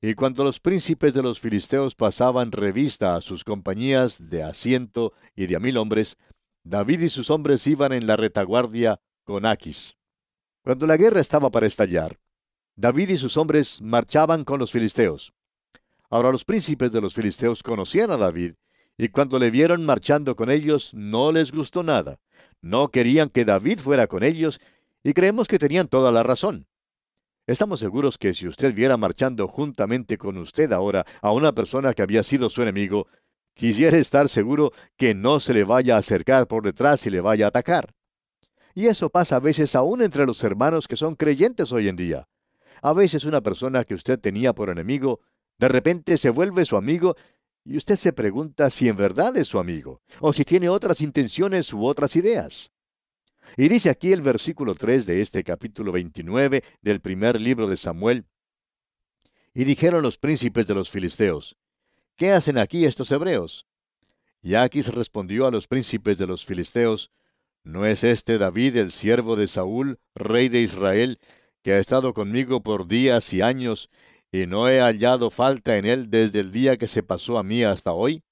Y 0.00 0.14
cuando 0.14 0.44
los 0.44 0.60
príncipes 0.60 1.12
de 1.12 1.24
los 1.24 1.40
filisteos 1.40 1.96
pasaban 1.96 2.52
revista 2.52 3.16
a 3.16 3.20
sus 3.20 3.42
compañías 3.42 4.30
de 4.30 4.44
asiento 4.44 5.12
y 5.34 5.48
de 5.48 5.56
a 5.56 5.58
mil 5.58 5.76
hombres, 5.78 6.18
David 6.62 7.00
y 7.00 7.08
sus 7.08 7.30
hombres 7.30 7.66
iban 7.66 7.92
en 7.92 8.06
la 8.06 8.14
retaguardia 8.14 9.00
con 9.24 9.44
Aquis. 9.44 9.96
Cuando 10.64 10.86
la 10.86 10.96
guerra 10.96 11.20
estaba 11.20 11.50
para 11.50 11.66
estallar, 11.66 12.18
David 12.74 13.10
y 13.10 13.18
sus 13.18 13.36
hombres 13.36 13.82
marchaban 13.82 14.44
con 14.44 14.58
los 14.58 14.72
filisteos. 14.72 15.34
Ahora 16.08 16.32
los 16.32 16.46
príncipes 16.46 16.90
de 16.90 17.02
los 17.02 17.12
filisteos 17.12 17.62
conocían 17.62 18.10
a 18.10 18.16
David, 18.16 18.54
y 18.96 19.08
cuando 19.08 19.38
le 19.38 19.50
vieron 19.50 19.84
marchando 19.84 20.36
con 20.36 20.50
ellos 20.50 20.94
no 20.94 21.32
les 21.32 21.52
gustó 21.52 21.82
nada. 21.82 22.18
No 22.62 22.88
querían 22.88 23.28
que 23.28 23.44
David 23.44 23.78
fuera 23.78 24.06
con 24.06 24.22
ellos, 24.22 24.58
y 25.02 25.12
creemos 25.12 25.48
que 25.48 25.58
tenían 25.58 25.86
toda 25.86 26.10
la 26.10 26.22
razón. 26.22 26.66
Estamos 27.46 27.80
seguros 27.80 28.16
que 28.16 28.32
si 28.32 28.48
usted 28.48 28.72
viera 28.72 28.96
marchando 28.96 29.46
juntamente 29.48 30.16
con 30.16 30.38
usted 30.38 30.72
ahora 30.72 31.04
a 31.20 31.30
una 31.32 31.52
persona 31.52 31.92
que 31.92 32.00
había 32.00 32.22
sido 32.22 32.48
su 32.48 32.62
enemigo, 32.62 33.06
quisiera 33.52 33.98
estar 33.98 34.30
seguro 34.30 34.72
que 34.96 35.12
no 35.14 35.40
se 35.40 35.52
le 35.52 35.64
vaya 35.64 35.96
a 35.96 35.98
acercar 35.98 36.46
por 36.46 36.62
detrás 36.62 37.04
y 37.04 37.10
le 37.10 37.20
vaya 37.20 37.44
a 37.44 37.48
atacar. 37.48 37.92
Y 38.74 38.86
eso 38.86 39.08
pasa 39.08 39.36
a 39.36 39.40
veces 39.40 39.74
aún 39.76 40.02
entre 40.02 40.26
los 40.26 40.42
hermanos 40.42 40.88
que 40.88 40.96
son 40.96 41.14
creyentes 41.14 41.72
hoy 41.72 41.88
en 41.88 41.96
día. 41.96 42.28
A 42.82 42.92
veces 42.92 43.24
una 43.24 43.40
persona 43.40 43.84
que 43.84 43.94
usted 43.94 44.18
tenía 44.18 44.52
por 44.52 44.68
enemigo, 44.68 45.20
de 45.58 45.68
repente 45.68 46.18
se 46.18 46.30
vuelve 46.30 46.66
su 46.66 46.76
amigo 46.76 47.16
y 47.64 47.76
usted 47.76 47.96
se 47.96 48.12
pregunta 48.12 48.68
si 48.68 48.88
en 48.88 48.96
verdad 48.96 49.36
es 49.36 49.48
su 49.48 49.58
amigo, 49.58 50.02
o 50.20 50.32
si 50.32 50.44
tiene 50.44 50.68
otras 50.68 51.00
intenciones 51.00 51.72
u 51.72 51.84
otras 51.86 52.14
ideas. 52.16 52.72
Y 53.56 53.68
dice 53.68 53.88
aquí 53.88 54.12
el 54.12 54.20
versículo 54.20 54.74
3 54.74 55.06
de 55.06 55.22
este 55.22 55.44
capítulo 55.44 55.92
29 55.92 56.62
del 56.82 57.00
primer 57.00 57.40
libro 57.40 57.68
de 57.68 57.76
Samuel. 57.76 58.26
Y 59.54 59.64
dijeron 59.64 60.02
los 60.02 60.18
príncipes 60.18 60.66
de 60.66 60.74
los 60.74 60.90
filisteos, 60.90 61.56
¿qué 62.16 62.32
hacen 62.32 62.58
aquí 62.58 62.84
estos 62.84 63.12
hebreos? 63.12 63.66
Y 64.42 64.56
Aquis 64.56 64.88
respondió 64.88 65.46
a 65.46 65.50
los 65.50 65.68
príncipes 65.68 66.18
de 66.18 66.26
los 66.26 66.44
filisteos, 66.44 67.12
¿no 67.64 67.86
es 67.86 68.04
este 68.04 68.38
David 68.38 68.76
el 68.76 68.92
siervo 68.92 69.36
de 69.36 69.46
Saúl, 69.46 69.98
rey 70.14 70.48
de 70.48 70.60
Israel, 70.60 71.18
que 71.62 71.72
ha 71.72 71.78
estado 71.78 72.12
conmigo 72.12 72.62
por 72.62 72.86
días 72.86 73.32
y 73.32 73.40
años, 73.40 73.90
y 74.30 74.46
no 74.46 74.68
he 74.68 74.80
hallado 74.80 75.30
falta 75.30 75.78
en 75.78 75.86
él 75.86 76.10
desde 76.10 76.40
el 76.40 76.52
día 76.52 76.76
que 76.76 76.86
se 76.86 77.02
pasó 77.02 77.38
a 77.38 77.42
mí 77.42 77.64
hasta 77.64 77.92
hoy? 77.92 78.22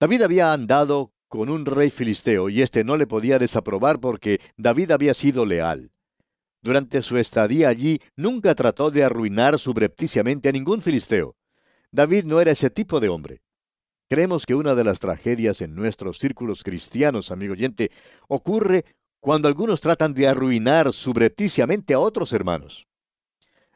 David 0.00 0.22
había 0.22 0.52
andado 0.52 1.12
con 1.28 1.48
un 1.48 1.64
rey 1.64 1.90
filisteo 1.90 2.48
y 2.48 2.60
éste 2.60 2.82
no 2.82 2.96
le 2.96 3.06
podía 3.06 3.38
desaprobar 3.38 4.00
porque 4.00 4.40
David 4.56 4.90
había 4.90 5.14
sido 5.14 5.46
leal. 5.46 5.92
Durante 6.60 7.02
su 7.02 7.16
estadía 7.16 7.68
allí 7.68 8.00
nunca 8.16 8.54
trató 8.54 8.90
de 8.90 9.04
arruinar 9.04 9.58
subrepticiamente 9.58 10.48
a 10.48 10.52
ningún 10.52 10.82
filisteo. 10.82 11.36
David 11.90 12.24
no 12.24 12.40
era 12.40 12.50
ese 12.50 12.70
tipo 12.70 13.00
de 13.00 13.08
hombre. 13.08 13.42
Creemos 14.12 14.44
que 14.44 14.54
una 14.54 14.74
de 14.74 14.84
las 14.84 15.00
tragedias 15.00 15.62
en 15.62 15.74
nuestros 15.74 16.18
círculos 16.18 16.62
cristianos, 16.62 17.30
amigo 17.30 17.54
oyente, 17.54 17.90
ocurre 18.28 18.84
cuando 19.20 19.48
algunos 19.48 19.80
tratan 19.80 20.12
de 20.12 20.28
arruinar 20.28 20.92
subrepticiamente 20.92 21.94
a 21.94 21.98
otros 21.98 22.34
hermanos. 22.34 22.86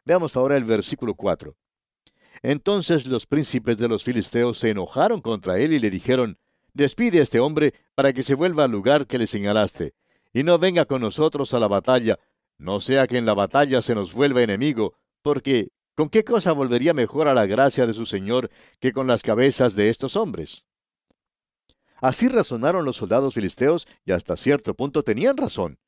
Veamos 0.05 0.37
ahora 0.37 0.55
el 0.55 0.63
versículo 0.63 1.15
4. 1.15 1.55
Entonces 2.43 3.07
los 3.07 3.25
príncipes 3.25 3.79
de 3.79 3.87
los 3.87 4.03
filisteos 4.03 4.59
se 4.59 4.69
enojaron 4.69 5.21
contra 5.21 5.57
él 5.57 5.73
y 5.73 5.79
le 5.79 5.89
dijeron, 5.89 6.37
Despide 6.71 7.17
a 7.17 7.23
este 7.23 7.39
hombre 7.39 7.73
para 7.95 8.13
que 8.13 8.21
se 8.21 8.35
vuelva 8.35 8.65
al 8.65 8.71
lugar 8.71 9.07
que 9.07 9.17
le 9.17 9.25
señalaste, 9.25 9.95
y 10.33 10.43
no 10.43 10.59
venga 10.59 10.85
con 10.85 11.01
nosotros 11.01 11.55
a 11.55 11.59
la 11.59 11.67
batalla, 11.67 12.19
no 12.59 12.79
sea 12.79 13.07
que 13.07 13.17
en 13.17 13.25
la 13.25 13.33
batalla 13.33 13.81
se 13.81 13.95
nos 13.95 14.13
vuelva 14.13 14.43
enemigo, 14.43 14.93
porque 15.23 15.69
¿con 15.97 16.09
qué 16.09 16.23
cosa 16.23 16.51
volvería 16.51 16.93
mejor 16.93 17.27
a 17.27 17.33
la 17.33 17.47
gracia 17.47 17.87
de 17.87 17.93
su 17.95 18.05
Señor 18.05 18.51
que 18.79 18.93
con 18.93 19.07
las 19.07 19.23
cabezas 19.23 19.75
de 19.75 19.89
estos 19.89 20.15
hombres? 20.15 20.63
Así 21.99 22.29
razonaron 22.29 22.85
los 22.85 22.97
soldados 22.97 23.33
filisteos 23.33 23.87
y 24.05 24.11
hasta 24.11 24.37
cierto 24.37 24.75
punto 24.75 25.01
tenían 25.01 25.35
razón. 25.35 25.79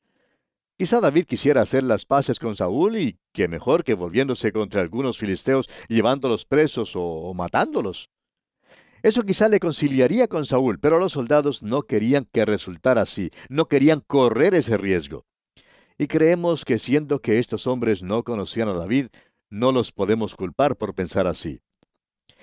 Quizá 0.76 1.00
David 1.00 1.26
quisiera 1.26 1.60
hacer 1.62 1.84
las 1.84 2.06
paces 2.06 2.40
con 2.40 2.56
Saúl 2.56 2.96
y 2.96 3.20
que 3.32 3.46
mejor 3.46 3.84
que 3.84 3.94
volviéndose 3.94 4.50
contra 4.50 4.80
algunos 4.80 5.16
filisteos 5.16 5.70
llevándolos 5.88 6.44
presos 6.44 6.96
o, 6.96 7.02
o 7.02 7.32
matándolos. 7.32 8.10
Eso 9.04 9.22
quizá 9.22 9.48
le 9.48 9.60
conciliaría 9.60 10.26
con 10.26 10.44
Saúl, 10.44 10.80
pero 10.80 10.98
los 10.98 11.12
soldados 11.12 11.62
no 11.62 11.82
querían 11.82 12.26
que 12.32 12.44
resultara 12.44 13.02
así, 13.02 13.30
no 13.48 13.66
querían 13.66 14.00
correr 14.00 14.54
ese 14.54 14.76
riesgo. 14.76 15.24
Y 15.96 16.06
creemos 16.06 16.64
que 16.64 16.78
siendo 16.78 17.20
que 17.20 17.38
estos 17.38 17.66
hombres 17.66 18.02
no 18.02 18.24
conocían 18.24 18.68
a 18.68 18.72
David, 18.72 19.08
no 19.50 19.72
los 19.72 19.92
podemos 19.92 20.34
culpar 20.34 20.76
por 20.76 20.94
pensar 20.94 21.26
así. 21.26 21.60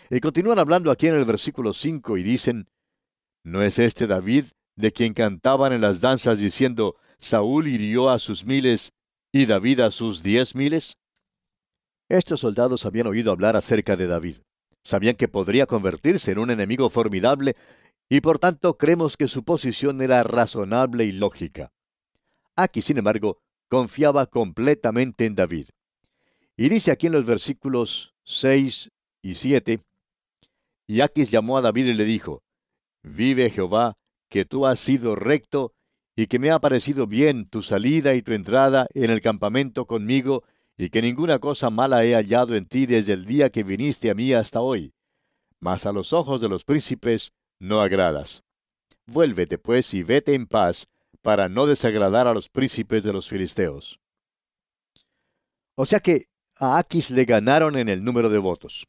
Y 0.10 0.20
continúan 0.20 0.60
hablando 0.60 0.92
aquí 0.92 1.08
en 1.08 1.16
el 1.16 1.26
versículo 1.26 1.74
5 1.74 2.18
y 2.18 2.24
dicen, 2.24 2.70
¿no 3.44 3.62
es 3.62 3.80
este 3.80 4.08
David 4.08 4.46
de 4.76 4.92
quien 4.92 5.14
cantaban 5.14 5.74
en 5.74 5.82
las 5.82 6.02
danzas 6.02 6.40
diciendo, 6.40 6.96
Saúl 7.20 7.68
hirió 7.68 8.10
a 8.10 8.20
sus 8.20 8.46
miles 8.46 8.94
y 9.32 9.46
David 9.46 9.80
a 9.82 9.92
sus 9.92 10.22
diez 10.22 10.56
miles? 10.56 10.98
Estos 12.10 12.42
soldados 12.42 12.86
habían 12.86 13.08
oído 13.08 13.32
hablar 13.32 13.56
acerca 13.56 13.96
de 13.96 14.08
David. 14.08 14.38
Sabían 14.84 15.16
que 15.16 15.28
podría 15.28 15.66
convertirse 15.66 16.32
en 16.32 16.40
un 16.40 16.52
enemigo 16.52 16.90
formidable 16.90 17.56
y 18.10 18.22
por 18.22 18.40
tanto 18.40 18.78
creemos 18.78 19.18
que 19.18 19.28
su 19.28 19.44
posición 19.44 20.02
era 20.02 20.24
razonable 20.24 21.04
y 21.04 21.12
lógica. 21.12 21.74
Aquí, 22.56 22.82
sin 22.82 22.98
embargo, 22.98 23.40
confiaba 23.70 24.26
completamente 24.28 25.26
en 25.26 25.36
David. 25.36 25.68
Y 26.58 26.70
dice 26.70 26.92
aquí 26.92 27.06
en 27.06 27.14
los 27.14 27.26
versículos 27.26 28.16
6 28.24 28.90
y 29.22 29.36
7, 29.36 29.80
y 30.88 31.02
Aquis 31.02 31.30
llamó 31.30 31.58
a 31.58 31.62
David 31.62 31.86
y 31.86 31.94
le 31.94 32.04
dijo, 32.04 32.42
Vive 33.04 33.52
Jehová, 33.52 33.94
que 34.30 34.44
tú 34.44 34.66
has 34.66 34.80
sido 34.80 35.16
recto, 35.16 35.74
y 36.16 36.26
que 36.26 36.40
me 36.40 36.50
ha 36.50 36.60
parecido 36.60 37.06
bien 37.06 37.48
tu 37.48 37.62
salida 37.62 38.16
y 38.16 38.24
tu 38.24 38.32
entrada 38.32 38.88
en 38.96 39.12
el 39.12 39.22
campamento 39.22 39.86
conmigo, 39.86 40.44
y 40.78 40.90
que 40.90 41.04
ninguna 41.04 41.38
cosa 41.38 41.70
mala 41.70 42.04
he 42.04 42.16
hallado 42.16 42.56
en 42.56 42.66
ti 42.66 42.88
desde 42.88 43.14
el 43.14 43.26
día 43.26 43.52
que 43.52 43.64
viniste 43.64 44.10
a 44.10 44.16
mí 44.16 44.34
hasta 44.34 44.62
hoy. 44.62 44.94
Mas 45.60 45.86
a 45.86 45.92
los 45.92 46.12
ojos 46.12 46.42
de 46.42 46.50
los 46.50 46.64
príncipes 46.66 47.34
no 47.60 47.82
agradas. 47.82 48.44
Vuélvete, 49.06 49.60
pues, 49.60 49.94
y 49.94 50.02
vete 50.02 50.34
en 50.34 50.48
paz, 50.48 50.88
para 51.22 51.50
no 51.50 51.68
desagradar 51.68 52.26
a 52.26 52.34
los 52.34 52.50
príncipes 52.50 53.04
de 53.04 53.14
los 53.14 53.28
filisteos. 53.28 54.00
O 55.76 55.86
sea 55.86 56.00
que 56.00 56.26
a 56.60 56.78
Aquis 56.78 57.10
le 57.12 57.26
ganaron 57.26 57.78
en 57.78 57.90
el 57.90 58.04
número 58.04 58.30
de 58.30 58.38
votos. 58.38 58.88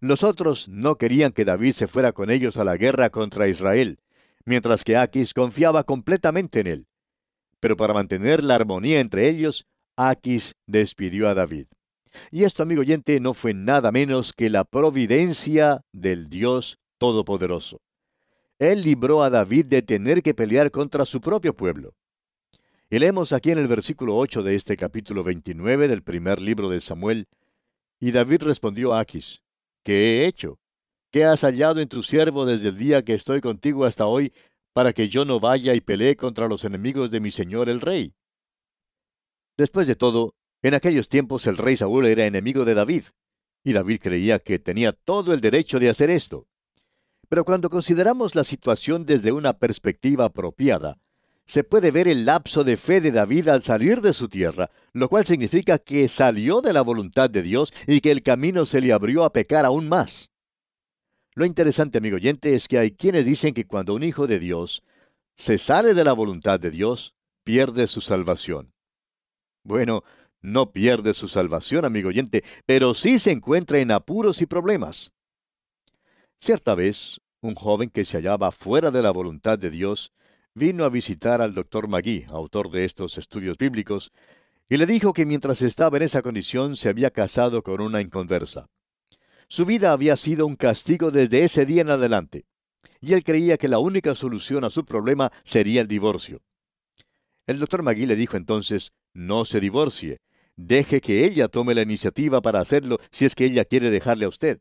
Los 0.00 0.22
otros 0.22 0.68
no 0.68 0.96
querían 0.96 1.32
que 1.32 1.44
David 1.44 1.72
se 1.72 1.88
fuera 1.88 2.12
con 2.12 2.30
ellos 2.30 2.56
a 2.56 2.64
la 2.64 2.76
guerra 2.76 3.10
contra 3.10 3.48
Israel, 3.48 3.98
mientras 4.44 4.84
que 4.84 4.96
Aquis 4.96 5.34
confiaba 5.34 5.84
completamente 5.84 6.60
en 6.60 6.66
él. 6.66 6.86
Pero 7.60 7.76
para 7.76 7.94
mantener 7.94 8.44
la 8.44 8.54
armonía 8.54 9.00
entre 9.00 9.28
ellos, 9.28 9.66
Aquis 9.96 10.54
despidió 10.66 11.28
a 11.28 11.34
David. 11.34 11.66
Y 12.30 12.44
esto, 12.44 12.62
amigo 12.62 12.80
oyente, 12.80 13.18
no 13.20 13.34
fue 13.34 13.54
nada 13.54 13.90
menos 13.90 14.32
que 14.32 14.50
la 14.50 14.64
providencia 14.64 15.82
del 15.92 16.28
Dios 16.28 16.78
Todopoderoso. 16.98 17.80
Él 18.58 18.82
libró 18.82 19.22
a 19.22 19.30
David 19.30 19.66
de 19.66 19.82
tener 19.82 20.22
que 20.22 20.34
pelear 20.34 20.70
contra 20.70 21.04
su 21.04 21.20
propio 21.20 21.54
pueblo. 21.54 21.94
Y 22.90 22.98
leemos 22.98 23.34
aquí 23.34 23.50
en 23.50 23.58
el 23.58 23.66
versículo 23.66 24.16
8 24.16 24.42
de 24.42 24.54
este 24.54 24.74
capítulo 24.78 25.22
29 25.22 25.88
del 25.88 26.02
primer 26.02 26.40
libro 26.40 26.70
de 26.70 26.80
Samuel, 26.80 27.28
y 28.00 28.12
David 28.12 28.44
respondió 28.44 28.94
a 28.94 29.00
Aquis, 29.00 29.42
¿qué 29.84 30.22
he 30.22 30.26
hecho? 30.26 30.58
¿Qué 31.12 31.26
has 31.26 31.42
hallado 31.42 31.80
en 31.80 31.88
tu 31.88 32.02
siervo 32.02 32.46
desde 32.46 32.70
el 32.70 32.78
día 32.78 33.04
que 33.04 33.12
estoy 33.12 33.42
contigo 33.42 33.84
hasta 33.84 34.06
hoy, 34.06 34.32
para 34.72 34.94
que 34.94 35.10
yo 35.10 35.26
no 35.26 35.38
vaya 35.38 35.74
y 35.74 35.82
pelee 35.82 36.16
contra 36.16 36.48
los 36.48 36.64
enemigos 36.64 37.10
de 37.10 37.20
mi 37.20 37.30
señor 37.30 37.68
el 37.68 37.82
rey? 37.82 38.14
Después 39.58 39.86
de 39.86 39.94
todo, 39.94 40.34
en 40.62 40.72
aquellos 40.72 41.10
tiempos 41.10 41.46
el 41.46 41.58
rey 41.58 41.76
Saúl 41.76 42.06
era 42.06 42.24
enemigo 42.24 42.64
de 42.64 42.72
David, 42.72 43.02
y 43.64 43.74
David 43.74 44.00
creía 44.00 44.38
que 44.38 44.58
tenía 44.58 44.94
todo 44.94 45.34
el 45.34 45.42
derecho 45.42 45.78
de 45.78 45.90
hacer 45.90 46.08
esto. 46.08 46.46
Pero 47.28 47.44
cuando 47.44 47.68
consideramos 47.68 48.34
la 48.34 48.44
situación 48.44 49.04
desde 49.04 49.32
una 49.32 49.58
perspectiva 49.58 50.24
apropiada, 50.24 50.98
se 51.48 51.64
puede 51.64 51.90
ver 51.90 52.08
el 52.08 52.26
lapso 52.26 52.62
de 52.62 52.76
fe 52.76 53.00
de 53.00 53.10
David 53.10 53.48
al 53.48 53.62
salir 53.62 54.02
de 54.02 54.12
su 54.12 54.28
tierra, 54.28 54.70
lo 54.92 55.08
cual 55.08 55.24
significa 55.24 55.78
que 55.78 56.06
salió 56.08 56.60
de 56.60 56.74
la 56.74 56.82
voluntad 56.82 57.30
de 57.30 57.42
Dios 57.42 57.72
y 57.86 58.02
que 58.02 58.10
el 58.10 58.22
camino 58.22 58.66
se 58.66 58.82
le 58.82 58.92
abrió 58.92 59.24
a 59.24 59.32
pecar 59.32 59.64
aún 59.64 59.88
más. 59.88 60.30
Lo 61.34 61.46
interesante, 61.46 61.98
amigo 61.98 62.16
oyente, 62.16 62.54
es 62.54 62.68
que 62.68 62.78
hay 62.78 62.90
quienes 62.90 63.24
dicen 63.24 63.54
que 63.54 63.66
cuando 63.66 63.94
un 63.94 64.02
hijo 64.02 64.26
de 64.26 64.38
Dios 64.38 64.82
se 65.36 65.56
sale 65.56 65.94
de 65.94 66.04
la 66.04 66.12
voluntad 66.12 66.60
de 66.60 66.70
Dios, 66.70 67.14
pierde 67.44 67.86
su 67.86 68.02
salvación. 68.02 68.74
Bueno, 69.64 70.04
no 70.42 70.70
pierde 70.70 71.14
su 71.14 71.28
salvación, 71.28 71.86
amigo 71.86 72.10
oyente, 72.10 72.44
pero 72.66 72.92
sí 72.92 73.18
se 73.18 73.30
encuentra 73.30 73.78
en 73.78 73.90
apuros 73.90 74.42
y 74.42 74.46
problemas. 74.46 75.12
Cierta 76.42 76.74
vez, 76.74 77.20
un 77.40 77.54
joven 77.54 77.88
que 77.88 78.04
se 78.04 78.18
hallaba 78.18 78.52
fuera 78.52 78.90
de 78.90 79.00
la 79.00 79.12
voluntad 79.12 79.58
de 79.58 79.70
Dios 79.70 80.12
vino 80.54 80.84
a 80.84 80.88
visitar 80.88 81.40
al 81.40 81.54
doctor 81.54 81.88
Magui, 81.88 82.24
autor 82.28 82.70
de 82.70 82.84
estos 82.84 83.18
estudios 83.18 83.58
bíblicos, 83.58 84.12
y 84.68 84.76
le 84.76 84.86
dijo 84.86 85.12
que 85.12 85.26
mientras 85.26 85.62
estaba 85.62 85.96
en 85.96 86.02
esa 86.04 86.22
condición 86.22 86.76
se 86.76 86.88
había 86.88 87.10
casado 87.10 87.62
con 87.62 87.80
una 87.80 88.00
inconversa. 88.00 88.68
Su 89.48 89.64
vida 89.64 89.92
había 89.92 90.16
sido 90.16 90.46
un 90.46 90.56
castigo 90.56 91.10
desde 91.10 91.44
ese 91.44 91.64
día 91.64 91.82
en 91.82 91.90
adelante, 91.90 92.44
y 93.00 93.14
él 93.14 93.24
creía 93.24 93.56
que 93.56 93.68
la 93.68 93.78
única 93.78 94.14
solución 94.14 94.64
a 94.64 94.70
su 94.70 94.84
problema 94.84 95.32
sería 95.44 95.80
el 95.80 95.88
divorcio. 95.88 96.42
El 97.46 97.58
doctor 97.58 97.82
Magui 97.82 98.04
le 98.04 98.16
dijo 98.16 98.36
entonces, 98.36 98.92
no 99.14 99.44
se 99.44 99.58
divorcie. 99.58 100.20
Deje 100.56 101.00
que 101.00 101.24
ella 101.24 101.48
tome 101.48 101.74
la 101.74 101.82
iniciativa 101.82 102.42
para 102.42 102.60
hacerlo 102.60 102.98
si 103.10 103.24
es 103.24 103.34
que 103.34 103.46
ella 103.46 103.64
quiere 103.64 103.90
dejarle 103.90 104.26
a 104.26 104.28
usted. 104.28 104.60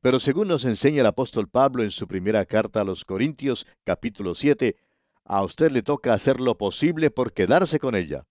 Pero 0.00 0.20
según 0.20 0.48
nos 0.48 0.64
enseña 0.64 1.00
el 1.00 1.06
apóstol 1.06 1.48
Pablo 1.48 1.82
en 1.82 1.90
su 1.90 2.06
primera 2.06 2.44
carta 2.44 2.82
a 2.82 2.84
los 2.84 3.04
Corintios, 3.04 3.66
capítulo 3.84 4.34
7, 4.34 4.76
a 5.24 5.42
usted 5.42 5.70
le 5.70 5.82
toca 5.82 6.12
hacer 6.12 6.40
lo 6.40 6.56
posible 6.58 7.10
por 7.10 7.32
quedarse 7.32 7.78
con 7.78 7.94
ella. 7.94 8.24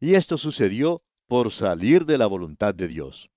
Y 0.00 0.14
esto 0.14 0.38
sucedió 0.38 1.02
por 1.26 1.50
salir 1.52 2.06
de 2.06 2.18
la 2.18 2.26
voluntad 2.26 2.74
de 2.74 2.88
Dios. 2.88 3.30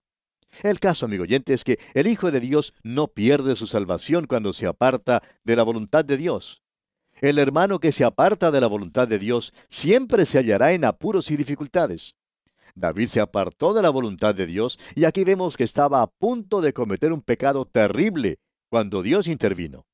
El 0.63 0.79
caso, 0.79 1.05
amigo 1.05 1.23
oyente, 1.23 1.53
es 1.53 1.63
que 1.63 1.79
el 1.93 2.07
Hijo 2.07 2.31
de 2.31 2.39
Dios 2.39 2.73
no 2.83 3.07
pierde 3.07 3.55
su 3.55 3.67
salvación 3.67 4.27
cuando 4.27 4.53
se 4.53 4.67
aparta 4.67 5.23
de 5.43 5.55
la 5.55 5.63
voluntad 5.63 6.03
de 6.03 6.17
Dios. 6.17 6.61
El 7.19 7.39
hermano 7.39 7.79
que 7.79 7.91
se 7.91 8.03
aparta 8.03 8.51
de 8.51 8.61
la 8.61 8.67
voluntad 8.67 9.07
de 9.07 9.19
Dios 9.19 9.53
siempre 9.69 10.25
se 10.25 10.39
hallará 10.39 10.73
en 10.73 10.85
apuros 10.85 11.29
y 11.31 11.37
dificultades. 11.37 12.15
David 12.73 13.07
se 13.07 13.19
apartó 13.19 13.73
de 13.73 13.81
la 13.81 13.89
voluntad 13.89 14.33
de 14.33 14.45
Dios 14.45 14.79
y 14.95 15.05
aquí 15.05 15.23
vemos 15.23 15.57
que 15.57 15.63
estaba 15.63 16.01
a 16.01 16.07
punto 16.07 16.61
de 16.61 16.73
cometer 16.73 17.11
un 17.11 17.21
pecado 17.21 17.65
terrible 17.65 18.39
cuando 18.69 19.03
Dios 19.03 19.27
intervino. 19.27 19.85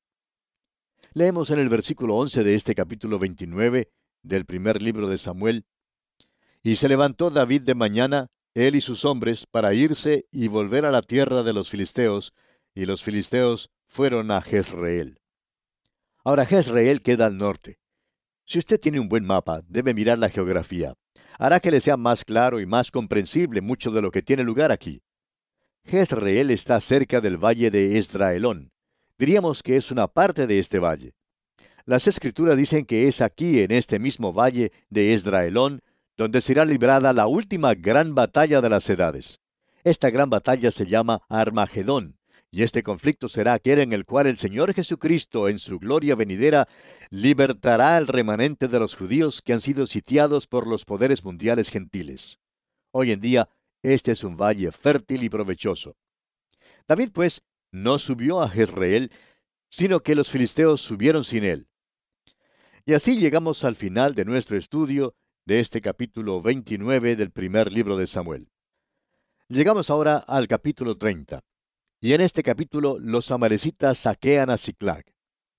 Leemos 1.18 1.50
en 1.50 1.58
el 1.58 1.68
versículo 1.68 2.14
11 2.14 2.44
de 2.44 2.54
este 2.54 2.76
capítulo 2.76 3.18
29 3.18 3.90
del 4.22 4.44
primer 4.44 4.80
libro 4.80 5.08
de 5.08 5.18
Samuel, 5.18 5.66
Y 6.62 6.76
se 6.76 6.88
levantó 6.88 7.30
David 7.30 7.64
de 7.64 7.74
mañana, 7.74 8.28
él 8.54 8.76
y 8.76 8.80
sus 8.80 9.04
hombres, 9.04 9.44
para 9.50 9.74
irse 9.74 10.26
y 10.30 10.46
volver 10.46 10.86
a 10.86 10.92
la 10.92 11.02
tierra 11.02 11.42
de 11.42 11.52
los 11.52 11.70
filisteos, 11.70 12.34
y 12.72 12.86
los 12.86 13.02
filisteos 13.02 13.68
fueron 13.88 14.30
a 14.30 14.40
Jezreel. 14.40 15.18
Ahora 16.22 16.46
Jezreel 16.46 17.02
queda 17.02 17.26
al 17.26 17.36
norte. 17.36 17.80
Si 18.44 18.60
usted 18.60 18.78
tiene 18.78 19.00
un 19.00 19.08
buen 19.08 19.24
mapa, 19.24 19.62
debe 19.66 19.94
mirar 19.94 20.20
la 20.20 20.28
geografía. 20.28 20.94
Hará 21.36 21.58
que 21.58 21.72
le 21.72 21.80
sea 21.80 21.96
más 21.96 22.24
claro 22.24 22.60
y 22.60 22.66
más 22.66 22.92
comprensible 22.92 23.60
mucho 23.60 23.90
de 23.90 24.02
lo 24.02 24.12
que 24.12 24.22
tiene 24.22 24.44
lugar 24.44 24.70
aquí. 24.70 25.02
Jezreel 25.82 26.52
está 26.52 26.78
cerca 26.78 27.20
del 27.20 27.38
valle 27.38 27.72
de 27.72 27.98
Esdraelón. 27.98 28.70
Diríamos 29.18 29.62
que 29.62 29.76
es 29.76 29.90
una 29.90 30.06
parte 30.06 30.46
de 30.46 30.58
este 30.58 30.78
valle. 30.78 31.12
Las 31.84 32.06
escrituras 32.06 32.56
dicen 32.56 32.84
que 32.84 33.08
es 33.08 33.20
aquí, 33.20 33.60
en 33.60 33.72
este 33.72 33.98
mismo 33.98 34.32
valle 34.32 34.72
de 34.90 35.12
Esdraelón, 35.12 35.82
donde 36.16 36.40
será 36.40 36.64
librada 36.64 37.12
la 37.12 37.26
última 37.26 37.74
gran 37.74 38.14
batalla 38.14 38.60
de 38.60 38.68
las 38.68 38.88
edades. 38.88 39.40
Esta 39.82 40.10
gran 40.10 40.30
batalla 40.30 40.70
se 40.70 40.86
llama 40.86 41.22
Armagedón, 41.28 42.18
y 42.50 42.62
este 42.62 42.82
conflicto 42.82 43.28
será 43.28 43.54
aquel 43.54 43.80
en 43.80 43.92
el 43.92 44.04
cual 44.04 44.26
el 44.26 44.38
Señor 44.38 44.72
Jesucristo, 44.72 45.48
en 45.48 45.58
su 45.58 45.78
gloria 45.78 46.14
venidera, 46.14 46.68
libertará 47.10 47.96
al 47.96 48.06
remanente 48.06 48.68
de 48.68 48.78
los 48.78 48.94
judíos 48.94 49.42
que 49.42 49.52
han 49.52 49.60
sido 49.60 49.86
sitiados 49.86 50.46
por 50.46 50.66
los 50.66 50.84
poderes 50.84 51.24
mundiales 51.24 51.70
gentiles. 51.70 52.38
Hoy 52.92 53.12
en 53.12 53.20
día, 53.20 53.48
este 53.82 54.12
es 54.12 54.24
un 54.24 54.36
valle 54.36 54.72
fértil 54.72 55.24
y 55.24 55.28
provechoso. 55.28 55.96
David, 56.86 57.10
pues, 57.12 57.42
no 57.70 57.98
subió 57.98 58.40
a 58.42 58.48
Jezreel, 58.48 59.10
sino 59.70 60.00
que 60.00 60.14
los 60.14 60.30
filisteos 60.30 60.80
subieron 60.80 61.24
sin 61.24 61.44
él. 61.44 61.68
Y 62.86 62.94
así 62.94 63.18
llegamos 63.18 63.64
al 63.64 63.76
final 63.76 64.14
de 64.14 64.24
nuestro 64.24 64.56
estudio 64.56 65.14
de 65.44 65.60
este 65.60 65.80
capítulo 65.80 66.40
29 66.40 67.16
del 67.16 67.30
primer 67.30 67.72
libro 67.72 67.96
de 67.96 68.06
Samuel. 68.06 68.50
Llegamos 69.48 69.90
ahora 69.90 70.18
al 70.18 70.48
capítulo 70.48 70.96
30. 70.96 71.40
Y 72.00 72.12
en 72.12 72.20
este 72.20 72.42
capítulo 72.42 72.98
los 72.98 73.30
amalecitas 73.30 73.98
saquean 73.98 74.50
a 74.50 74.56
Ciclag. 74.56 75.04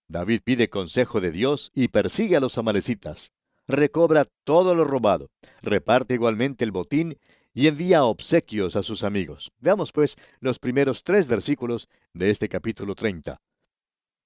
David 0.08 0.42
pide 0.44 0.70
consejo 0.70 1.22
de 1.22 1.32
Dios 1.32 1.72
y 1.74 1.90
persigue 1.90 2.38
a 2.38 2.40
los 2.40 2.58
amalecitas. 2.58 3.32
Recobra 3.68 4.26
todo 4.44 4.74
lo 4.74 4.84
robado, 4.84 5.30
reparte 5.62 6.16
igualmente 6.16 6.66
el 6.66 6.72
botín 6.72 7.20
y 7.54 7.68
envía 7.68 8.04
obsequios 8.04 8.76
a 8.76 8.84
sus 8.84 9.04
amigos. 9.04 9.52
Veamos 9.60 9.92
pues 9.92 10.16
los 10.40 10.60
primeros 10.60 11.04
tres 11.04 11.28
versículos 11.28 11.90
de 12.14 12.30
este 12.30 12.48
capítulo 12.48 12.96
30. 12.96 13.42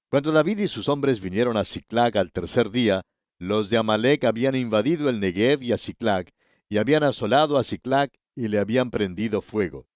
Cuando 0.10 0.32
David 0.32 0.60
y 0.60 0.68
sus 0.68 0.90
hombres 0.90 1.22
vinieron 1.22 1.58
a 1.58 1.64
Ciclag 1.64 2.18
al 2.18 2.32
tercer 2.32 2.70
día, 2.70 3.02
los 3.40 3.70
de 3.70 3.78
Amalek 3.78 4.26
habían 4.26 4.56
invadido 4.56 5.10
el 5.10 5.20
Negev 5.20 5.64
y 5.64 5.72
a 5.72 5.78
Ciclag, 5.78 6.30
y 6.70 6.78
habían 6.78 7.04
asolado 7.04 7.58
a 7.58 7.64
Ciclag 7.64 8.12
y 8.36 8.48
le 8.48 8.60
habían 8.60 8.92
prendido 8.92 9.42
fuego. 9.42 9.88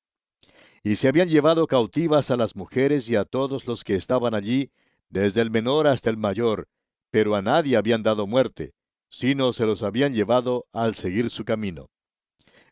Y 0.84 0.96
se 0.96 1.08
habían 1.08 1.30
llevado 1.30 1.68
cautivas 1.68 2.32
a 2.32 2.38
las 2.38 2.56
mujeres 2.56 3.10
y 3.10 3.16
a 3.16 3.26
todos 3.26 3.68
los 3.68 3.84
que 3.84 3.96
estaban 3.96 4.34
allí, 4.34 4.72
desde 5.10 5.42
el 5.42 5.52
menor 5.52 5.88
hasta 5.88 6.10
el 6.10 6.18
mayor, 6.18 6.68
pero 7.12 7.36
a 7.36 7.42
nadie 7.42 7.78
habían 7.78 8.04
dado 8.04 8.28
muerte, 8.28 8.74
sino 9.10 9.54
se 9.54 9.66
los 9.66 9.84
habían 9.84 10.14
llevado 10.14 10.68
al 10.72 10.96
seguir 10.96 11.30
su 11.30 11.46
camino. 11.46 11.90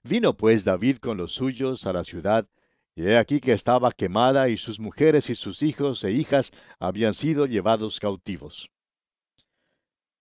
Vino 0.08 0.38
pues 0.38 0.64
David 0.64 0.98
con 0.98 1.18
los 1.18 1.32
suyos 1.32 1.88
a 1.88 1.94
la 1.94 2.04
ciudad, 2.04 2.48
y 2.94 3.08
he 3.08 3.18
aquí 3.18 3.40
que 3.40 3.54
estaba 3.54 3.92
quemada 3.92 4.50
y 4.50 4.56
sus 4.56 4.80
mujeres 4.80 5.32
y 5.32 5.36
sus 5.36 5.64
hijos 5.64 6.04
e 6.04 6.12
hijas 6.12 6.52
habían 6.78 7.16
sido 7.16 7.48
llevados 7.48 8.00
cautivos. 8.00 8.70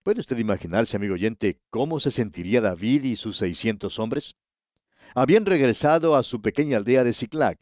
¿Puede 0.01 0.21
usted 0.21 0.39
imaginarse, 0.39 0.97
amigo 0.97 1.13
oyente, 1.13 1.59
cómo 1.69 1.99
se 1.99 2.09
sentiría 2.09 2.61
David 2.61 3.03
y 3.03 3.15
sus 3.15 3.37
seiscientos 3.37 3.99
hombres? 3.99 4.35
Habían 5.13 5.45
regresado 5.45 6.15
a 6.15 6.23
su 6.23 6.41
pequeña 6.41 6.77
aldea 6.77 7.03
de 7.03 7.13
Ciclac. 7.13 7.59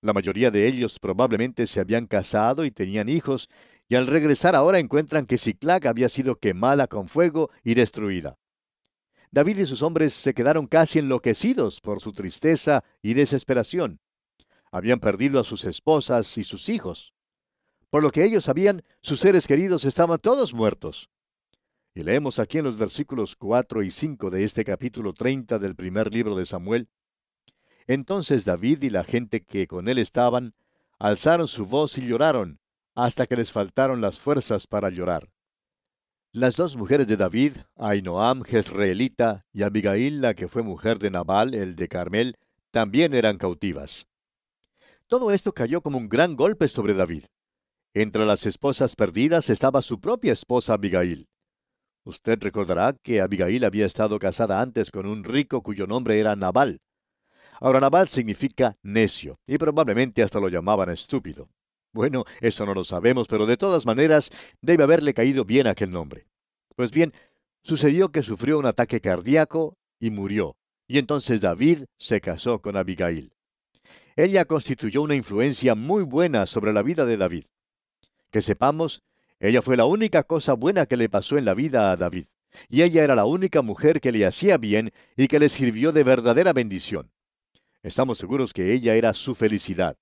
La 0.00 0.12
mayoría 0.12 0.50
de 0.50 0.66
ellos 0.66 0.98
probablemente 0.98 1.68
se 1.68 1.78
habían 1.78 2.08
casado 2.08 2.64
y 2.64 2.72
tenían 2.72 3.08
hijos, 3.08 3.48
y 3.88 3.94
al 3.94 4.08
regresar 4.08 4.56
ahora 4.56 4.80
encuentran 4.80 5.26
que 5.26 5.38
Ciclac 5.38 5.86
había 5.86 6.08
sido 6.08 6.40
quemada 6.40 6.88
con 6.88 7.06
fuego 7.06 7.50
y 7.62 7.74
destruida. 7.74 8.36
David 9.32 9.58
y 9.60 9.66
sus 9.66 9.80
hombres 9.80 10.12
se 10.12 10.34
quedaron 10.34 10.66
casi 10.66 10.98
enloquecidos 10.98 11.80
por 11.80 12.00
su 12.00 12.12
tristeza 12.12 12.84
y 13.00 13.14
desesperación. 13.14 13.98
Habían 14.70 15.00
perdido 15.00 15.40
a 15.40 15.44
sus 15.44 15.64
esposas 15.64 16.36
y 16.36 16.44
sus 16.44 16.68
hijos. 16.68 17.14
Por 17.88 18.02
lo 18.02 18.12
que 18.12 18.24
ellos 18.24 18.44
sabían, 18.44 18.84
sus 19.00 19.20
seres 19.20 19.46
queridos 19.46 19.86
estaban 19.86 20.18
todos 20.18 20.52
muertos. 20.52 21.08
Y 21.94 22.02
leemos 22.02 22.38
aquí 22.38 22.58
en 22.58 22.64
los 22.64 22.76
versículos 22.76 23.34
4 23.36 23.82
y 23.82 23.90
5 23.90 24.28
de 24.28 24.44
este 24.44 24.66
capítulo 24.66 25.14
30 25.14 25.58
del 25.58 25.76
primer 25.76 26.12
libro 26.12 26.36
de 26.36 26.44
Samuel. 26.44 26.88
Entonces 27.86 28.44
David 28.44 28.82
y 28.82 28.90
la 28.90 29.02
gente 29.02 29.42
que 29.42 29.66
con 29.66 29.88
él 29.88 29.96
estaban 29.96 30.54
alzaron 30.98 31.48
su 31.48 31.64
voz 31.64 31.96
y 31.96 32.06
lloraron, 32.06 32.60
hasta 32.94 33.26
que 33.26 33.36
les 33.36 33.50
faltaron 33.50 34.02
las 34.02 34.18
fuerzas 34.18 34.66
para 34.66 34.90
llorar. 34.90 35.30
Las 36.34 36.56
dos 36.56 36.78
mujeres 36.78 37.06
de 37.08 37.18
David, 37.18 37.58
Ainoam 37.76 38.42
Jezreelita 38.42 39.44
y 39.52 39.64
Abigail, 39.64 40.22
la 40.22 40.32
que 40.32 40.48
fue 40.48 40.62
mujer 40.62 40.98
de 40.98 41.10
Nabal, 41.10 41.52
el 41.52 41.76
de 41.76 41.88
Carmel, 41.88 42.38
también 42.70 43.12
eran 43.12 43.36
cautivas. 43.36 44.08
Todo 45.08 45.30
esto 45.30 45.52
cayó 45.52 45.82
como 45.82 45.98
un 45.98 46.08
gran 46.08 46.34
golpe 46.34 46.68
sobre 46.68 46.94
David. 46.94 47.24
Entre 47.92 48.24
las 48.24 48.46
esposas 48.46 48.96
perdidas 48.96 49.50
estaba 49.50 49.82
su 49.82 50.00
propia 50.00 50.32
esposa 50.32 50.72
Abigail. 50.72 51.28
Usted 52.02 52.38
recordará 52.40 52.96
que 53.02 53.20
Abigail 53.20 53.62
había 53.66 53.84
estado 53.84 54.18
casada 54.18 54.62
antes 54.62 54.90
con 54.90 55.04
un 55.04 55.24
rico 55.24 55.62
cuyo 55.62 55.86
nombre 55.86 56.18
era 56.18 56.34
Nabal. 56.34 56.80
Ahora 57.60 57.78
Nabal 57.78 58.08
significa 58.08 58.78
necio, 58.82 59.38
y 59.46 59.58
probablemente 59.58 60.22
hasta 60.22 60.40
lo 60.40 60.48
llamaban 60.48 60.88
estúpido. 60.88 61.50
Bueno, 61.92 62.24
eso 62.40 62.64
no 62.64 62.72
lo 62.74 62.84
sabemos, 62.84 63.28
pero 63.28 63.44
de 63.44 63.58
todas 63.58 63.84
maneras 63.84 64.30
debe 64.62 64.84
haberle 64.84 65.12
caído 65.12 65.44
bien 65.44 65.66
aquel 65.66 65.90
nombre. 65.90 66.26
Pues 66.74 66.90
bien, 66.90 67.12
sucedió 67.62 68.10
que 68.10 68.22
sufrió 68.22 68.58
un 68.58 68.66
ataque 68.66 69.00
cardíaco 69.00 69.76
y 70.00 70.10
murió, 70.10 70.56
y 70.88 70.98
entonces 70.98 71.40
David 71.42 71.84
se 71.98 72.20
casó 72.20 72.62
con 72.62 72.76
Abigail. 72.76 73.32
Ella 74.16 74.46
constituyó 74.46 75.02
una 75.02 75.14
influencia 75.14 75.74
muy 75.74 76.02
buena 76.02 76.46
sobre 76.46 76.72
la 76.72 76.82
vida 76.82 77.04
de 77.04 77.16
David. 77.18 77.44
Que 78.30 78.40
sepamos, 78.40 79.02
ella 79.38 79.60
fue 79.60 79.76
la 79.76 79.84
única 79.84 80.22
cosa 80.22 80.54
buena 80.54 80.86
que 80.86 80.96
le 80.96 81.10
pasó 81.10 81.36
en 81.36 81.44
la 81.44 81.54
vida 81.54 81.92
a 81.92 81.96
David, 81.96 82.26
y 82.70 82.82
ella 82.82 83.04
era 83.04 83.14
la 83.14 83.26
única 83.26 83.60
mujer 83.60 84.00
que 84.00 84.12
le 84.12 84.24
hacía 84.24 84.56
bien 84.56 84.92
y 85.16 85.28
que 85.28 85.38
le 85.38 85.50
sirvió 85.50 85.92
de 85.92 86.04
verdadera 86.04 86.54
bendición. 86.54 87.10
Estamos 87.82 88.16
seguros 88.16 88.54
que 88.54 88.72
ella 88.72 88.94
era 88.94 89.12
su 89.12 89.34
felicidad. 89.34 89.96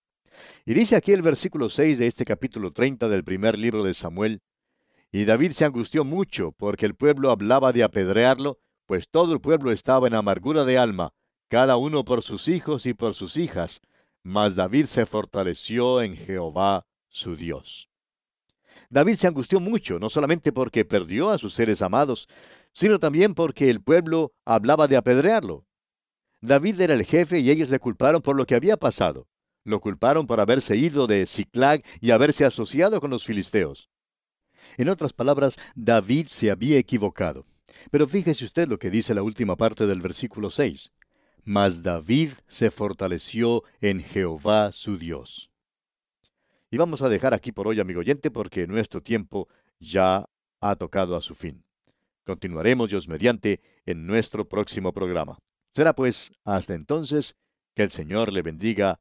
Y 0.64 0.74
dice 0.74 0.96
aquí 0.96 1.12
el 1.12 1.22
versículo 1.22 1.68
6 1.68 1.98
de 1.98 2.06
este 2.06 2.24
capítulo 2.24 2.72
30 2.72 3.08
del 3.08 3.24
primer 3.24 3.58
libro 3.58 3.82
de 3.82 3.94
Samuel, 3.94 4.42
y 5.12 5.24
David 5.24 5.52
se 5.52 5.64
angustió 5.64 6.04
mucho 6.04 6.52
porque 6.52 6.86
el 6.86 6.94
pueblo 6.94 7.30
hablaba 7.30 7.72
de 7.72 7.82
apedrearlo, 7.82 8.60
pues 8.86 9.08
todo 9.08 9.32
el 9.32 9.40
pueblo 9.40 9.72
estaba 9.72 10.06
en 10.06 10.14
amargura 10.14 10.64
de 10.64 10.78
alma, 10.78 11.12
cada 11.48 11.76
uno 11.76 12.04
por 12.04 12.22
sus 12.22 12.46
hijos 12.48 12.86
y 12.86 12.94
por 12.94 13.14
sus 13.14 13.36
hijas, 13.36 13.80
mas 14.22 14.54
David 14.54 14.86
se 14.86 15.06
fortaleció 15.06 16.02
en 16.02 16.16
Jehová 16.16 16.86
su 17.08 17.34
Dios. 17.34 17.90
David 18.88 19.16
se 19.16 19.26
angustió 19.26 19.60
mucho, 19.60 19.98
no 19.98 20.08
solamente 20.08 20.52
porque 20.52 20.84
perdió 20.84 21.30
a 21.30 21.38
sus 21.38 21.54
seres 21.54 21.82
amados, 21.82 22.28
sino 22.72 22.98
también 22.98 23.34
porque 23.34 23.70
el 23.70 23.82
pueblo 23.82 24.32
hablaba 24.44 24.86
de 24.86 24.96
apedrearlo. 24.96 25.66
David 26.40 26.80
era 26.80 26.94
el 26.94 27.04
jefe 27.04 27.40
y 27.40 27.50
ellos 27.50 27.70
le 27.70 27.78
culparon 27.78 28.22
por 28.22 28.36
lo 28.36 28.46
que 28.46 28.54
había 28.54 28.76
pasado. 28.76 29.26
Lo 29.64 29.80
culparon 29.80 30.26
por 30.26 30.40
haberse 30.40 30.76
ido 30.76 31.06
de 31.06 31.26
Ciclag 31.26 31.82
y 32.00 32.10
haberse 32.10 32.44
asociado 32.44 33.00
con 33.00 33.10
los 33.10 33.24
filisteos. 33.24 33.90
En 34.76 34.88
otras 34.88 35.12
palabras, 35.12 35.58
David 35.74 36.26
se 36.28 36.50
había 36.50 36.78
equivocado. 36.78 37.46
Pero 37.90 38.06
fíjese 38.06 38.44
usted 38.44 38.68
lo 38.68 38.78
que 38.78 38.90
dice 38.90 39.14
la 39.14 39.22
última 39.22 39.56
parte 39.56 39.86
del 39.86 40.00
versículo 40.00 40.50
6. 40.50 40.92
Mas 41.44 41.82
David 41.82 42.32
se 42.46 42.70
fortaleció 42.70 43.64
en 43.80 44.02
Jehová 44.02 44.72
su 44.72 44.98
Dios. 44.98 45.50
Y 46.70 46.76
vamos 46.76 47.02
a 47.02 47.08
dejar 47.08 47.34
aquí 47.34 47.50
por 47.52 47.66
hoy, 47.66 47.80
amigo 47.80 48.00
oyente, 48.00 48.30
porque 48.30 48.66
nuestro 48.66 49.02
tiempo 49.02 49.48
ya 49.80 50.28
ha 50.60 50.76
tocado 50.76 51.16
a 51.16 51.20
su 51.20 51.34
fin. 51.34 51.64
Continuaremos, 52.24 52.90
Dios 52.90 53.08
mediante, 53.08 53.60
en 53.86 54.06
nuestro 54.06 54.48
próximo 54.48 54.92
programa. 54.92 55.38
Será 55.74 55.94
pues, 55.94 56.32
hasta 56.44 56.74
entonces, 56.74 57.34
que 57.74 57.82
el 57.82 57.90
Señor 57.90 58.32
le 58.32 58.42
bendiga 58.42 59.00